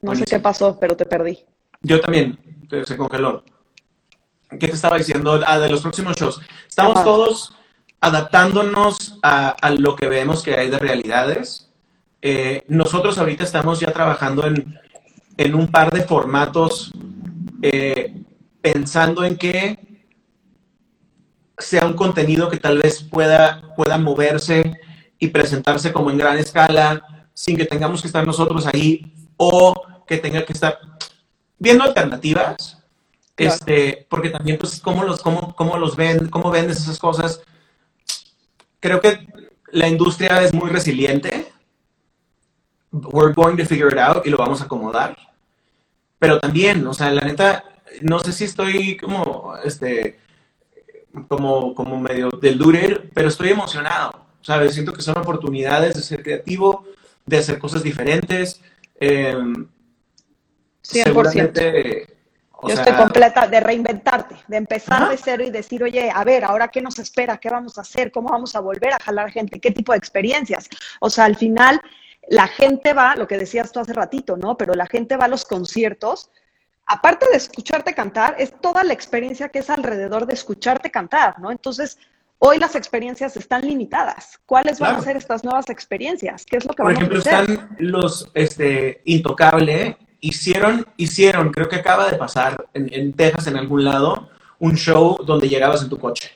[0.00, 1.44] No sé qué pasó, pero te perdí.
[1.82, 2.38] Yo también.
[2.84, 3.42] Se congeló.
[4.48, 5.40] ¿Qué te estaba diciendo?
[5.44, 6.40] Ah, de los próximos shows.
[6.68, 7.52] Estamos todos
[8.00, 11.68] adaptándonos a, lo que vemos que hay de realidades.
[12.22, 16.92] Eh, nosotros ahorita estamos ya trabajando en, un par de formatos
[17.60, 18.22] eh,
[18.62, 20.04] pensando en que
[21.58, 24.78] sea un contenido que tal vez pueda, pueda moverse
[25.18, 29.74] y presentarse como en gran escala sin que tengamos que estar nosotros ahí o
[30.06, 30.78] que tenga que estar
[31.58, 32.80] viendo alternativas.
[33.36, 37.42] Este, porque también, pues, cómo los, cómo, cómo los ven, cómo vendes esas cosas.
[38.78, 39.26] Creo que
[39.72, 41.52] la industria es muy resiliente.
[42.92, 45.16] We're going to figure it out y lo vamos a acomodar.
[46.20, 47.64] Pero también, o sea, la neta,
[48.02, 50.20] no sé si estoy como, este,
[51.26, 54.74] como, como medio deluded, pero estoy emocionado ¿sabes?
[54.74, 56.84] Siento que son oportunidades de ser creativo,
[57.24, 58.60] de hacer cosas diferentes.
[59.00, 59.34] Eh,
[60.82, 62.06] 100%.
[62.66, 66.68] Yo estoy completa de reinventarte, de empezar de cero y decir, oye, a ver, ahora
[66.68, 69.70] qué nos espera, qué vamos a hacer, cómo vamos a volver a jalar gente, qué
[69.70, 70.68] tipo de experiencias.
[71.00, 71.80] O sea, al final,
[72.28, 74.56] la gente va, lo que decías tú hace ratito, ¿no?
[74.56, 76.30] Pero la gente va a los conciertos,
[76.86, 81.50] aparte de escucharte cantar, es toda la experiencia que es alrededor de escucharte cantar, ¿no?
[81.50, 81.98] Entonces,
[82.46, 84.38] Hoy las experiencias están limitadas.
[84.44, 86.44] ¿Cuáles van a ser estas nuevas experiencias?
[86.44, 89.96] ¿Qué es lo que Por ejemplo, están los este, Intocable.
[90.20, 94.28] Hicieron, hicieron, creo que acaba de pasar en, Texas, en algún lado,
[94.58, 96.32] un show donde llegabas en tu coche.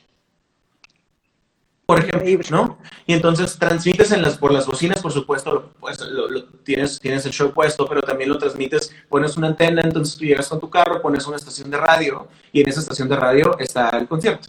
[1.85, 2.79] Por ejemplo, ¿no?
[3.07, 7.33] Y entonces transmites en las, por las bocinas, por supuesto, pues, lo, tienes, tienes el
[7.33, 11.03] show puesto, pero también lo transmites, pones una antena, entonces tú llegas con tu carro,
[11.03, 14.49] pones una estación de radio y en esa estación de radio está el concierto.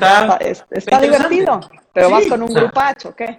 [0.00, 0.38] Está,
[0.70, 1.60] está, divertido,
[1.92, 3.38] pero vas con un grupacho, ¿qué?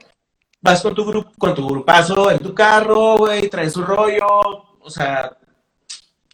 [0.61, 4.25] Vas con tu, grupo, con tu grupazo en tu carro, güey, traes su rollo,
[4.79, 5.37] o sea,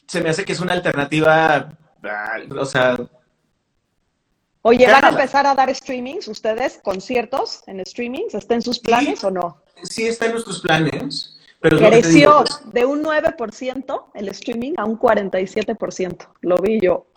[0.05, 1.75] se me hace que es una alternativa,
[2.55, 2.97] o sea...
[4.61, 8.35] Oye, ¿van a empezar a dar streamings ustedes, conciertos en streamings?
[8.35, 9.63] ¿Está en sus planes o no?
[9.81, 11.39] Sí, está en nuestros planes.
[11.59, 16.27] Pero Creció de un 9% el streaming a un 47%.
[16.41, 17.07] Lo vi yo.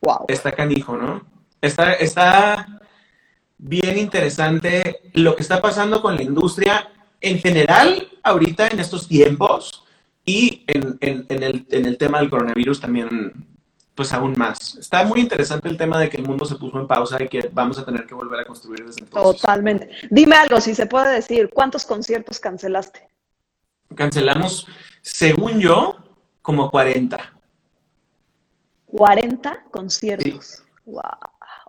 [0.00, 0.24] Wow.
[0.26, 1.33] Está canijo, ¿no?
[1.64, 2.66] Está, está
[3.56, 9.82] bien interesante lo que está pasando con la industria en general ahorita en estos tiempos
[10.26, 13.32] y en, el, tema del coronavirus también,
[13.94, 14.76] pues aún más.
[14.76, 17.48] Está muy interesante el tema de que el mundo se puso en pausa y que
[17.50, 19.40] vamos a tener que volver a construir desde entonces.
[19.40, 19.88] Totalmente.
[20.10, 23.08] Dime algo, si se puede decir, ¿cuántos conciertos cancelaste?
[23.94, 24.66] Cancelamos,
[25.00, 25.96] según yo,
[26.42, 27.18] como 40.
[28.86, 30.62] 40 conciertos.
[30.84, 31.02] Wow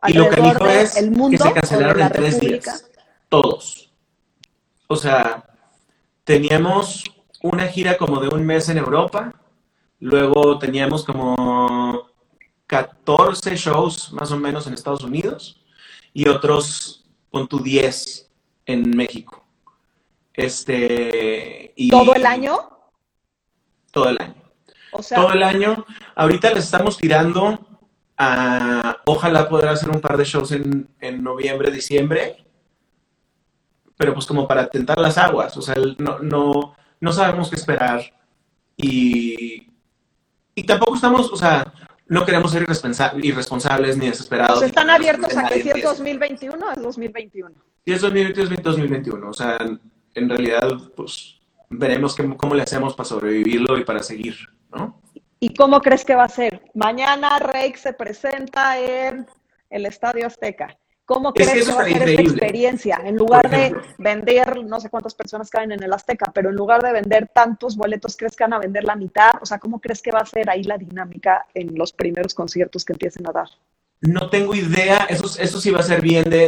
[0.08, 2.89] y lo que dijo es que se cancelaron en tres días.
[3.29, 3.91] Todos.
[4.88, 5.43] O sea,
[6.23, 7.03] teníamos
[7.41, 9.34] una gira como de un mes en Europa,
[9.99, 12.10] luego teníamos como
[12.67, 15.62] 14 shows más o menos en Estados Unidos
[16.13, 18.31] y otros, con tu 10
[18.65, 19.45] en México.
[20.34, 22.69] Este, ¿Todo el año?
[23.91, 24.36] Todo el año.
[24.91, 25.86] O sea, todo el año.
[26.15, 27.75] Ahorita les estamos tirando
[29.06, 30.88] ojalá poder hacer un par de shows en,
[31.23, 32.45] noviembre, diciembre,
[33.97, 38.01] pero pues como para tentar las aguas, o sea, no, no, no sabemos qué esperar
[38.78, 39.69] y,
[40.54, 41.73] y tampoco estamos, o sea,
[42.08, 42.65] no queremos ser
[43.21, 44.60] irresponsables ni desesperados.
[44.60, 47.56] Pues están abiertos a que si es 2021 es 2021.
[47.86, 49.58] Si es 2021 es 2021, o sea,
[50.13, 54.36] en realidad, pues veremos cómo le hacemos para sobrevivirlo y para seguir.
[55.45, 56.60] ¿Y cómo crees que va a ser?
[56.73, 59.27] Mañana Rake se presenta en
[59.69, 60.75] el Estadio Azteca.
[61.05, 63.01] ¿Cómo crees que, va a ser esta experiencia?
[63.05, 66.81] En lugar de vender, no sé cuántas personas caen en el Azteca, pero en lugar
[66.81, 69.34] de vender tantos boletos, ¿crees que van a vender la mitad?
[69.39, 72.84] O sea, ¿cómo crees que va a ser ahí la dinámica en los primeros conciertos
[72.84, 73.49] que empiecen a dar?
[74.01, 76.47] No tengo idea, eso, eso sí va a ser bien, de,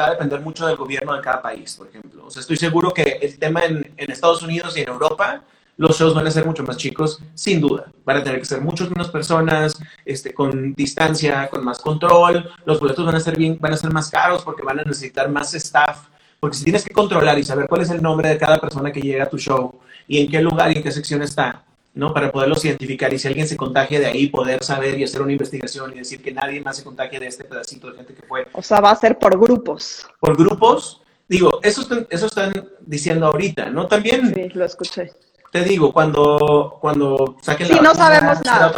[0.00, 2.24] va a depender mucho del gobierno de cada país, por ejemplo.
[2.24, 5.44] O sea, estoy seguro que el tema en, en Estados Unidos y en Europa
[5.80, 7.90] los shows van a ser mucho más chicos, sin duda.
[8.04, 12.50] Van a tener que ser muchas menos personas, este, con distancia, con más control.
[12.66, 15.30] Los boletos van a ser bien, van a ser más caros porque van a necesitar
[15.30, 16.08] más staff.
[16.38, 19.00] Porque si tienes que controlar y saber cuál es el nombre de cada persona que
[19.00, 21.64] llega a tu show y en qué lugar y en qué sección está,
[21.94, 22.12] ¿no?
[22.12, 25.32] Para poderlos identificar y si alguien se contagia de ahí, poder saber y hacer una
[25.32, 28.46] investigación y decir que nadie más se contagie de este pedacito de gente que fue.
[28.52, 30.06] O sea, va a ser por grupos.
[30.20, 31.00] Por grupos.
[31.26, 33.86] Digo, eso están, eso están diciendo ahorita, ¿no?
[33.86, 34.34] También.
[34.34, 35.10] Sí, lo escuché
[35.50, 38.72] te digo, cuando, cuando saquen sí, no sabemos nada.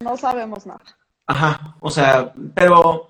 [0.00, 0.80] no sabemos nada.
[1.26, 3.08] Ajá, o sea, pero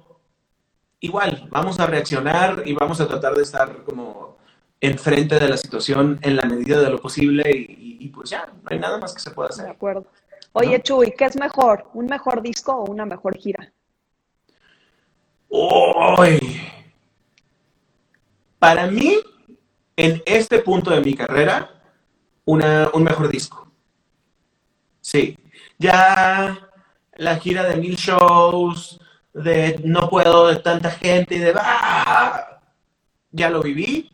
[1.00, 4.36] igual, vamos a reaccionar y vamos a tratar de estar como
[4.80, 8.78] enfrente de la situación en la medida de lo posible y, pues ya, no hay
[8.78, 9.64] nada más que se pueda hacer.
[9.64, 10.06] De acuerdo.
[10.52, 11.88] Oye, Chuy, ¿qué es mejor?
[11.94, 13.72] ¿Un mejor disco o una mejor gira?
[15.48, 16.60] Uy.
[18.58, 19.16] Para mí,
[19.96, 21.73] en este punto de mi carrera,
[22.44, 23.68] un mejor disco.
[25.00, 25.38] Sí,
[25.78, 26.58] ya
[27.16, 28.98] la gira de mil shows,
[29.32, 32.60] de no puedo de tanta gente y de ¡ah!
[33.30, 34.10] ya lo viví,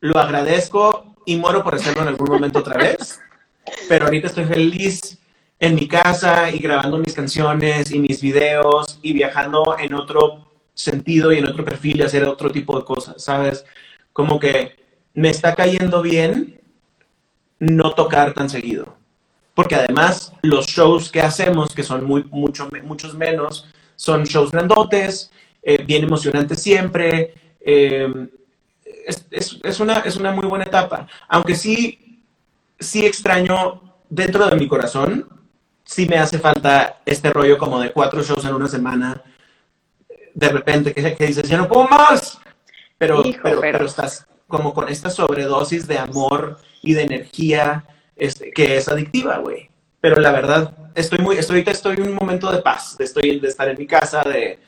[0.00, 3.18] lo agradezco y muero por hacerlo en algún momento otra vez,
[3.88, 5.18] pero ahorita estoy feliz
[5.58, 11.32] en mi casa y grabando mis canciones y mis videos y viajando en otro sentido
[11.32, 13.64] y en otro perfil y hacer otro tipo de cosas, ¿sabes?
[14.12, 14.76] Como que
[15.14, 16.60] me está cayendo bien
[17.58, 18.96] no tocar tan seguido.
[19.54, 25.30] Porque además los shows que hacemos, que son muy, mucho, muchos menos, son shows grandotes,
[25.62, 27.34] eh, bien emocionantes siempre.
[27.60, 28.28] Eh,
[29.30, 31.06] es, una, es una muy buena etapa.
[31.28, 32.22] Aunque sí,
[32.78, 35.26] sí extraño dentro de mi corazón,
[35.84, 39.22] sí me hace falta este rollo como de cuatro shows en una semana.
[40.34, 42.38] De repente que, que dices, ya no puedo más.
[42.98, 48.88] pero, pero estás como con esta sobredosis de amor y de energía este, que es
[48.88, 49.68] adictiva, güey.
[50.00, 53.48] Pero la verdad, estoy muy, estoy, estoy en un momento de paz, de, estoy, de
[53.48, 54.58] estar en mi casa, de,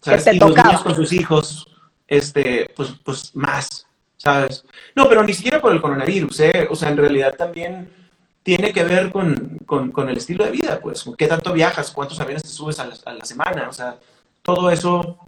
[0.00, 0.26] ¿sabes?
[0.26, 1.68] Y los niños con sus hijos,
[2.08, 4.64] este, pues, pues más, ¿sabes?
[4.96, 6.68] No, pero ni siquiera por el coronavirus, ¿eh?
[6.70, 7.92] O sea, en realidad también
[8.42, 11.04] tiene que ver con, con, con el estilo de vida, pues.
[11.18, 11.90] ¿Qué tanto viajas?
[11.90, 13.68] ¿Cuántos aviones te subes a la, a la semana?
[13.68, 13.98] O sea,
[14.42, 15.18] todo eso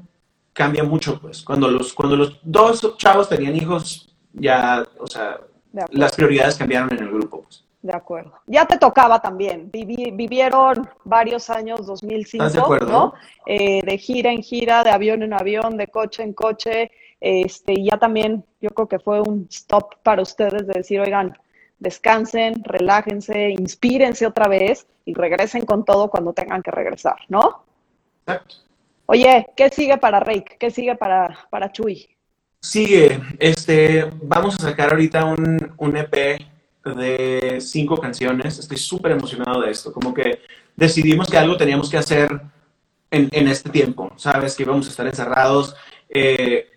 [0.55, 1.43] cambia mucho, pues.
[1.43, 5.39] Cuando los, cuando los dos chavos tenían hijos, ya, o sea,
[5.91, 7.43] las prioridades cambiaron en el grupo.
[7.43, 7.67] Pues.
[7.83, 8.33] De acuerdo.
[8.47, 9.71] Ya te tocaba también.
[9.71, 12.91] vivieron varios años, 2005, de acuerdo?
[12.91, 13.15] ¿no?
[13.47, 16.91] Eh, de gira en gira, de avión en avión, de coche en coche.
[17.21, 21.39] Este, y ya también yo creo que fue un stop para ustedes de decir, oigan,
[21.79, 27.65] descansen, relájense, inspírense otra vez y regresen con todo cuando tengan que regresar, ¿no?
[28.27, 28.57] Exacto.
[29.07, 30.57] Oye, ¿qué sigue para Rake?
[30.59, 32.16] ¿Qué sigue para, para Chuy?
[32.67, 36.41] Sigue, este, vamos a sacar ahorita un, un EP
[36.85, 38.59] de cinco canciones.
[38.59, 39.93] Estoy súper emocionado de esto.
[39.93, 40.41] Como que
[40.75, 42.41] decidimos que algo teníamos que hacer
[43.13, 44.57] en, este tiempo, ¿sabes?
[44.57, 45.77] Que íbamos a estar encerrados.
[46.09, 46.69] Eh,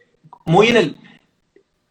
[0.46, 0.98] muy en el...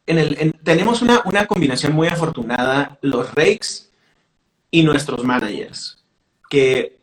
[0.07, 3.91] En el tenemos una, una combinación muy afortunada, los Rakes
[4.71, 6.05] y nuestros managers,
[6.49, 6.99] que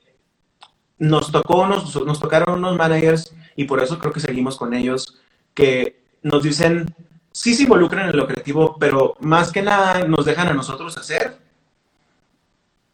[0.98, 5.20] nos tocó, nos, nos tocaron unos managers y por eso creo que seguimos con ellos,
[5.54, 6.92] que nos dicen,
[7.32, 11.38] sí se involucran en lo creativo, pero más que nada nos dejan a nosotros hacer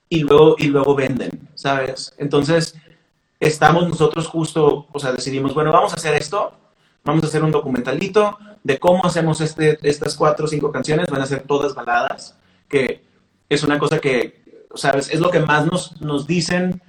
[0.10, 2.14] y luego, y luego venden, ¿sabes?
[2.18, 2.76] Entonces,
[3.40, 6.52] estamos nosotros justo, o sea, decidimos, bueno, vamos a hacer esto,
[7.06, 11.22] vamos a hacer un documentalito de cómo hacemos este, estas cuatro o cinco canciones, van
[11.22, 13.02] a ser todas baladas, que
[13.48, 14.44] es una cosa que,
[14.76, 15.10] ¿sabes?
[15.10, 16.82] Es lo que más nos, nos dicen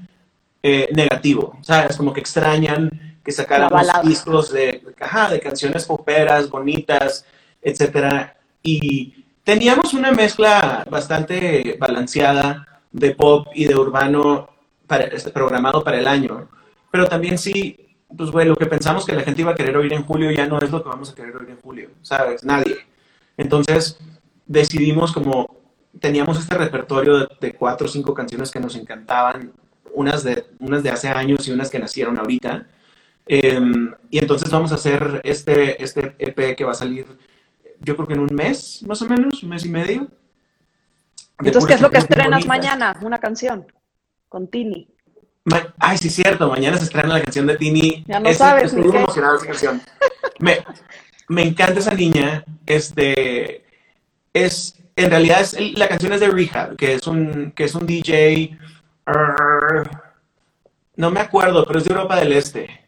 [0.65, 1.97] eh, negativo, ¿sabes?
[1.97, 4.83] Como que extrañan que sacáramos discos de,
[5.31, 7.25] de canciones poperas, bonitas,
[7.61, 8.37] etcétera.
[8.63, 14.49] Y teníamos una mezcla bastante balanceada de pop y de urbano
[14.87, 16.49] para, este, programado para el año.
[16.91, 19.93] Pero también sí, pues bueno, lo que pensamos que la gente iba a querer oír
[19.93, 22.45] en julio ya no es lo que vamos a querer oír en julio, ¿sabes?
[22.45, 22.77] Nadie.
[23.37, 23.99] Entonces
[24.47, 25.63] decidimos como
[26.01, 29.53] teníamos este repertorio de, de cuatro o cinco canciones que nos encantaban
[29.95, 32.67] unas de, unas de hace años y unas que nacieron ahorita.
[33.27, 37.07] Em, y entonces vamos a hacer este, este EP que va a salir,
[37.81, 40.09] yo creo que en un mes, más o menos, un mes y medio.
[41.39, 42.97] Entonces, ¿qué es lo que estrenas mañana?
[43.03, 43.67] ¿Una canción?
[44.33, 44.89] con Tini.
[45.79, 48.03] ay, sí, cierto, mañana se estrena la canción de Tini.
[48.09, 48.73] Ya no sabes.
[48.73, 49.83] Estoy muy emocionado esa canción.
[50.39, 50.65] me,
[51.29, 52.43] me encanta esa niña.
[52.65, 53.63] Este
[54.33, 57.87] es, en realidad es, la canción es de Rehab, que es un, que es un
[57.87, 58.59] DJ.
[60.97, 62.82] no me acuerdo, pero es de Europa del Este.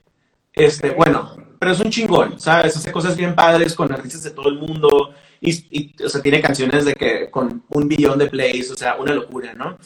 [0.55, 2.77] Este, bueno, pero es un chingón, ¿sabes?
[2.77, 5.15] Hace cosas bien padres con artistas de todo el mundo.
[5.41, 9.13] Y, o sea, tiene canciones de que con un billón de plays, o sea, una
[9.13, 9.79] locura, ¿no?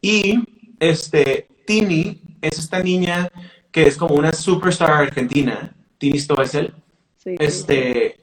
[0.00, 0.38] Y
[0.78, 3.28] este, Tini es esta niña
[3.72, 6.74] que es como una superstar argentina, Tini Stoessel.
[7.16, 8.20] Sí, este,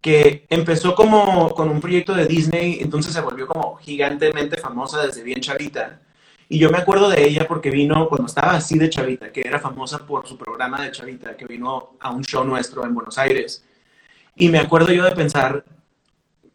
[0.00, 5.22] que empezó como con un proyecto de Disney, entonces se volvió como gigantemente famosa desde
[5.22, 6.00] bien chavita.
[6.48, 9.60] Y yo me acuerdo de ella porque vino cuando estaba así de chavita, que era
[9.60, 13.64] famosa por su programa de chavita, que vino a un show nuestro en Buenos Aires.
[14.34, 15.64] Y me acuerdo yo de pensar,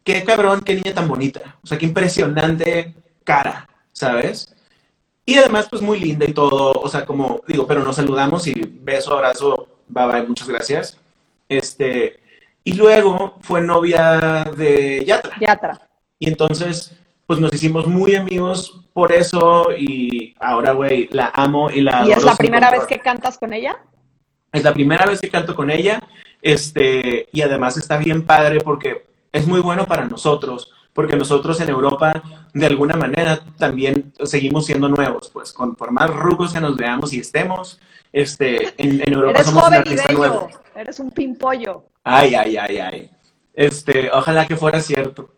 [0.02, 1.58] qué cabrón, qué niña tan bonita.
[1.62, 4.54] O sea, qué impresionante cara, ¿sabes?
[5.26, 6.72] Y además, pues muy linda y todo.
[6.72, 10.98] O sea, como digo, pero nos saludamos y beso, abrazo, bye bye, muchas gracias.
[11.48, 12.20] Este,
[12.64, 15.36] y luego fue novia de Yatra.
[15.40, 15.88] Yatra.
[16.18, 21.80] Y entonces, pues nos hicimos muy amigos por eso y ahora, güey, la amo y
[21.80, 22.06] la...
[22.06, 23.78] ¿Y es la primera vez que cantas con ella?
[24.52, 26.00] Es la primera vez que canto con ella,
[26.40, 31.70] este, y además está bien padre porque es muy bueno para nosotros, porque nosotros en
[31.70, 32.22] Europa,
[32.52, 37.12] de alguna manera, también seguimos siendo nuevos, pues, con, por más rucos que nos veamos
[37.12, 37.80] y estemos,
[38.12, 40.48] este, en, Europa somos un artista nuevo.
[40.76, 41.84] Eres un pimpollo.
[42.04, 43.10] Ay, ay, ay, ay.
[43.54, 45.33] Este, ojalá que fuera cierto.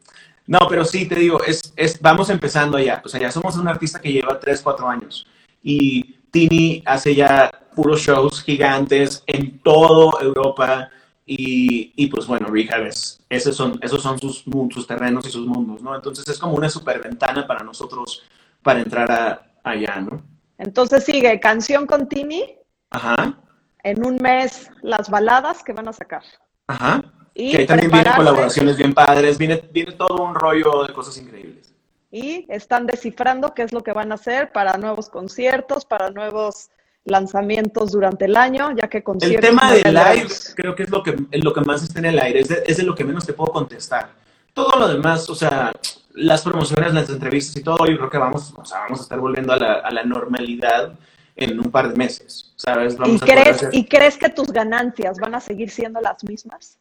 [0.46, 3.02] No, pero sí, te digo, es, es, vamos empezando ya.
[3.04, 5.26] O sea, ya somos un artista que lleva 3, 4 años.
[5.62, 10.88] Y Tini hace ya puros shows gigantes en toda Europa.
[11.24, 12.88] Y, y pues bueno, Rehab
[13.28, 15.94] esos son, esos son sus, sus terrenos y sus mundos, ¿no?
[15.96, 18.22] Entonces es como una superventana para nosotros
[18.62, 20.22] para entrar a, allá, ¿no?
[20.58, 22.56] Entonces sigue canción con Tini.
[22.90, 23.36] Ajá.
[23.82, 26.22] En un mes las baladas que van a sacar.
[26.68, 27.02] Ajá.
[27.38, 31.18] Y que ahí también vienen colaboraciones bien padres, viene, viene todo un rollo de cosas
[31.18, 31.70] increíbles.
[32.10, 36.70] Y están descifrando qué es lo que van a hacer para nuevos conciertos, para nuevos
[37.04, 39.44] lanzamientos durante el año, ya que conciertos...
[39.44, 42.18] El tema del live creo que es lo que, lo que más está en el
[42.18, 44.08] aire, es de, lo que menos te puedo contestar.
[44.54, 45.72] Todo lo demás, o sea,
[46.14, 49.20] las promociones, las entrevistas y todo, yo creo que vamos, o sea, vamos a estar
[49.20, 50.94] volviendo a la, a la normalidad
[51.36, 52.96] en un par de meses, ¿sabes?
[53.04, 56.78] ¿Y, crees, ¿Y crees que tus ganancias van a seguir siendo las mismas?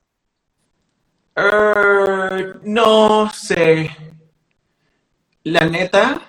[1.36, 3.96] Uh, no sé.
[5.44, 6.22] La neta,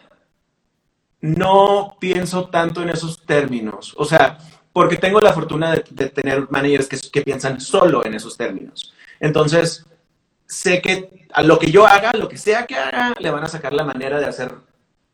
[1.21, 3.95] no pienso tanto en esos términos.
[3.97, 4.39] O sea,
[4.73, 8.93] porque tengo la fortuna de, tener managers que, que, piensan solo en esos términos.
[9.21, 9.87] Entonces,
[10.47, 13.49] sé que a lo que yo haga, lo que sea que haga, le van a
[13.49, 14.55] sacar la manera de hacer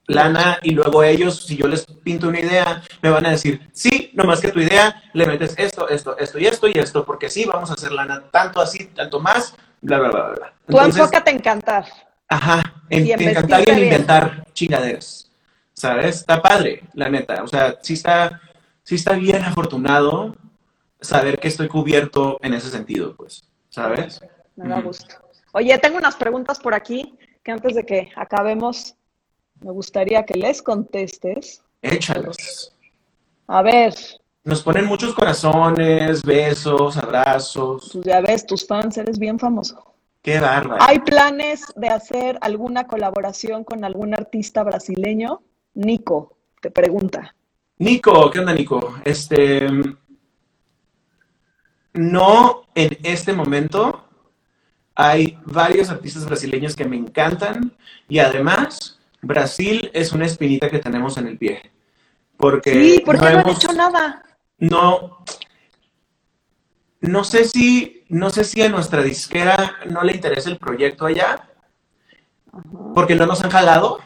[0.07, 4.11] lana y luego ellos, si yo les pinto una idea, me van a decir, sí,
[4.15, 7.45] nomás que tu idea, le metes esto, esto, esto y esto y esto, porque sí,
[7.45, 10.55] vamos a hacer lana tanto así, tanto más, bla, bla, bla, bla.
[10.67, 11.85] Tú enfócate en cantar.
[12.29, 15.31] Ajá, en, cantar y en inventar chingaderas,
[15.75, 16.17] ¿sabes?
[16.17, 18.41] Está padre, la neta, o sea, sí está,
[18.83, 20.35] sí está bien afortunado
[20.99, 24.23] saber que estoy cubierto en ese sentido, pues, ¿sabes?
[24.57, 25.15] Me da gusto.
[25.53, 28.95] Oye, tengo unas preguntas por aquí que antes de que acabemos
[29.61, 31.63] me gustaría que les contestes.
[31.83, 32.73] Échalos.
[33.47, 33.95] A ver.
[34.45, 37.91] Nos ponen muchos corazones, besos, abrazos.
[37.93, 39.95] Pues ya ves, tus fans, eres bien famoso.
[40.21, 40.83] Qué bárbaro.
[40.83, 45.43] ¿Hay planes de hacer alguna colaboración con algún artista brasileño?
[45.75, 47.35] Nico, te pregunta.
[47.79, 48.97] Nico, ¿qué onda, Nico?
[49.05, 49.67] Este.
[51.93, 54.09] No en este momento.
[54.95, 57.75] Hay varios artistas brasileños que me encantan
[58.09, 61.73] y además Brasil es una espinita que tenemos en el pie.
[62.37, 64.23] Porque sí, porque no, hemos, hecho nada.
[64.63, 65.25] No,
[67.01, 71.51] no sé si, no sé si a nuestra disquera no le interesa el proyecto allá,
[72.95, 73.99] porque no nos han jalado,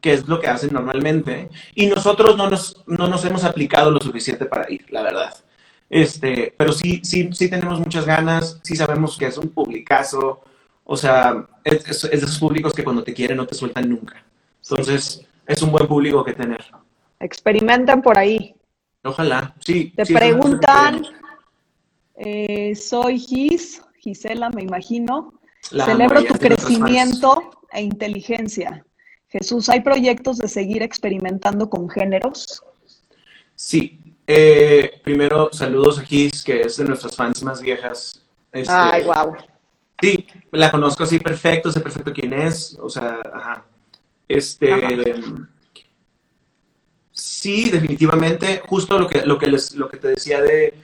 [0.00, 4.00] que es lo que hacen normalmente, y nosotros no nos, no nos hemos aplicado lo
[4.00, 5.34] suficiente para ir, la verdad.
[5.90, 10.40] Este, pero sí, sí, sí tenemos muchas ganas, sí sabemos que es un publicazo,
[10.84, 14.24] o sea, es, es de esos públicos que cuando te quieren no te sueltan nunca.
[14.62, 16.64] Entonces, es un buen público que tener.
[17.20, 18.54] Experimentan por ahí.
[19.02, 19.92] Ojalá, sí.
[19.96, 21.02] Te preguntan,
[22.16, 25.32] eh, soy Gis, Gisela, me imagino.
[25.62, 28.84] Celebro tu crecimiento e inteligencia.
[29.28, 32.62] Jesús, ¿hay proyectos de seguir experimentando con géneros?
[33.54, 33.98] Sí.
[34.26, 38.22] Eh, primero, saludos a Gis, que es de nuestras fans más viejas.
[38.52, 39.34] Este, Ay, wow.
[40.00, 42.78] Sí, la conozco así perfecto, sé perfecto quién es.
[42.80, 43.64] O sea, ajá.
[44.28, 44.70] Este,
[47.40, 50.74] sí, definitivamente, justo lo que, lo que, les, lo que te decía de,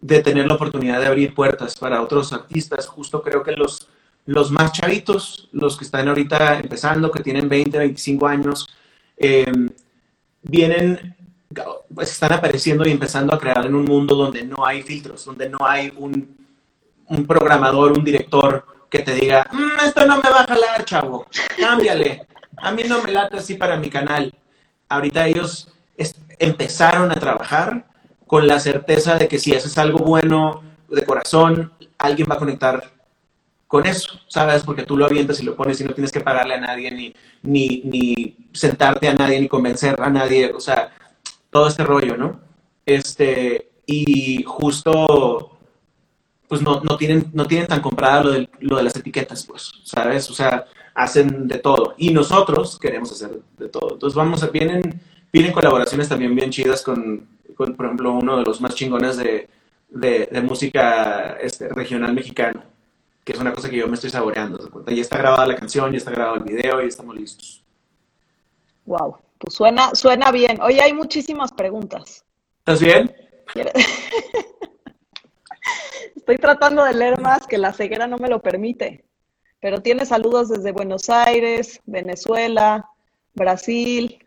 [0.00, 3.88] de tener la oportunidad de abrir puertas para otros artistas, justo creo que los,
[4.26, 8.68] los más chavitos, los que están ahorita empezando, que tienen 20, 25 años,
[9.16, 9.50] eh,
[10.42, 11.16] vienen,
[11.92, 15.48] pues están apareciendo y empezando a crear en un mundo donde no hay filtros, donde
[15.48, 16.36] no hay un,
[17.08, 21.26] un programador, un director que te diga, mm, esto no me va a jalar, chavo,
[21.58, 24.32] cámbiale, a mí no me late así para mi canal.
[24.88, 25.73] Ahorita ellos
[26.38, 27.86] empezaron a trabajar
[28.26, 32.92] con la certeza de que si haces algo bueno de corazón, alguien va a conectar
[33.66, 34.62] con eso, ¿sabes?
[34.62, 37.14] Porque tú lo avientas y lo pones y no tienes que pagarle a nadie, ni,
[37.42, 40.92] ni, ni sentarte a nadie, ni convencer a nadie, o sea,
[41.50, 42.40] todo este rollo, ¿no?
[42.86, 45.58] Este, y justo,
[46.48, 49.72] pues no, no, tienen, no tienen tan comprada lo de, lo de las etiquetas, pues,
[49.84, 50.30] ¿sabes?
[50.30, 51.94] O sea, hacen de todo.
[51.98, 53.94] Y nosotros queremos hacer de todo.
[53.94, 55.00] Entonces vamos a, vienen,
[55.34, 59.48] vienen colaboraciones también bien chidas con, con por ejemplo, uno de los más chingones de,
[59.88, 62.62] de, de música este, regional mexicano
[63.24, 64.70] que es una cosa que yo me estoy saboreando.
[64.86, 67.64] Ya está grabada la canción, ya está grabado el video y estamos listos.
[68.84, 70.60] Wow, pues suena, suena bien.
[70.60, 72.22] Oye, hay muchísimas preguntas.
[72.58, 73.14] ¿Estás bien?
[76.16, 79.06] Estoy tratando de leer más, que la ceguera no me lo permite.
[79.60, 82.90] Pero tiene saludos desde Buenos Aires, Venezuela,
[83.32, 84.23] Brasil,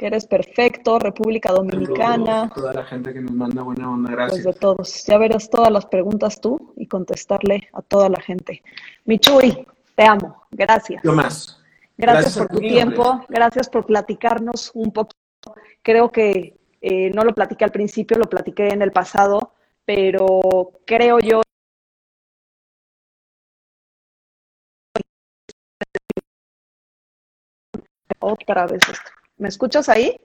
[0.00, 2.50] que eres perfecto, República Dominicana.
[2.54, 4.44] Toda la gente que nos manda buena onda, gracias.
[4.44, 5.04] Pues de todos.
[5.04, 8.62] Ya verás todas las preguntas tú y contestarle a toda la gente.
[9.04, 10.42] Michuy, te amo.
[10.52, 11.02] Gracias.
[11.04, 11.62] Yo más.
[11.98, 15.54] Gracias, por tu tiempo, gracias por platicarnos un poquito.
[15.82, 19.52] Creo que eh, no lo platiqué al principio, lo platiqué en el pasado,
[19.84, 20.40] pero
[20.86, 21.42] creo yo
[28.18, 29.19] otra vez esto.
[29.40, 30.20] ¿Me escuchas ahí?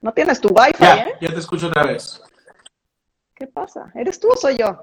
[0.00, 1.14] No tienes tu wifi, ya, ¿eh?
[1.20, 2.22] Ya te escucho otra vez.
[3.34, 3.92] ¿Qué pasa?
[3.94, 4.82] ¿Eres tú o soy yo?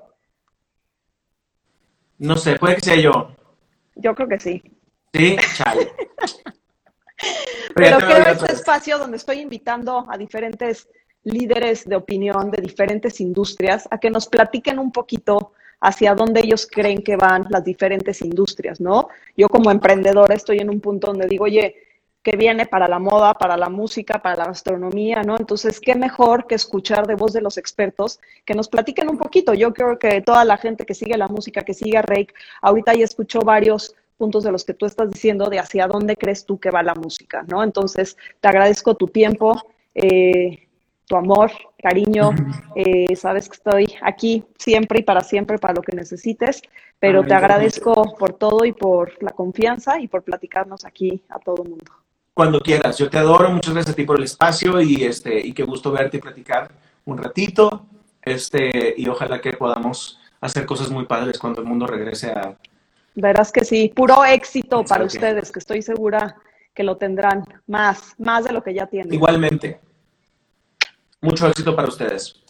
[2.20, 3.36] No sé, puede que sea yo.
[3.96, 4.62] Yo creo que sí.
[5.12, 5.92] Sí, chale.
[7.74, 10.88] Pero, Pero quiero este espacio donde estoy invitando a diferentes
[11.24, 16.68] líderes de opinión de diferentes industrias a que nos platiquen un poquito hacia dónde ellos
[16.72, 19.10] creen que van las diferentes industrias, ¿no?
[19.36, 21.76] Yo como emprendedora estoy en un punto donde digo, oye,
[22.26, 25.38] que viene para la moda, para la música, para la gastronomía, ¿no?
[25.38, 29.54] Entonces, qué mejor que escuchar de voz de los expertos que nos platiquen un poquito.
[29.54, 32.96] Yo creo que toda la gente que sigue la música, que sigue a Rake, ahorita
[32.96, 36.60] ya escuchó varios puntos de los que tú estás diciendo de hacia dónde crees tú
[36.60, 37.62] que va la música, ¿no?
[37.64, 39.62] Entonces, te agradezco tu tiempo,
[39.94, 40.68] eh,
[41.06, 42.32] tu amor, cariño,
[42.76, 46.64] eh, sabes que estoy aquí siempre y para siempre para lo que necesites,
[46.98, 51.62] pero te agradezco por todo y por la confianza y por platicarnos aquí a todo
[51.62, 52.05] el mundo
[52.36, 52.98] cuando quieras.
[52.98, 55.92] Yo te adoro, muchas gracias a ti por el espacio y, este, y qué gusto
[55.92, 56.70] verte y platicar
[57.06, 57.88] un ratito.
[58.22, 62.58] Este, y ojalá que podamos hacer cosas muy padres cuando el mundo regrese a...
[63.16, 66.36] Verás que sí, puro éxito para ustedes, que estoy segura
[66.74, 69.14] que lo tendrán más, más de lo que ya tienen.
[69.14, 69.80] Igualmente.
[71.22, 72.44] Mucho éxito para ustedes.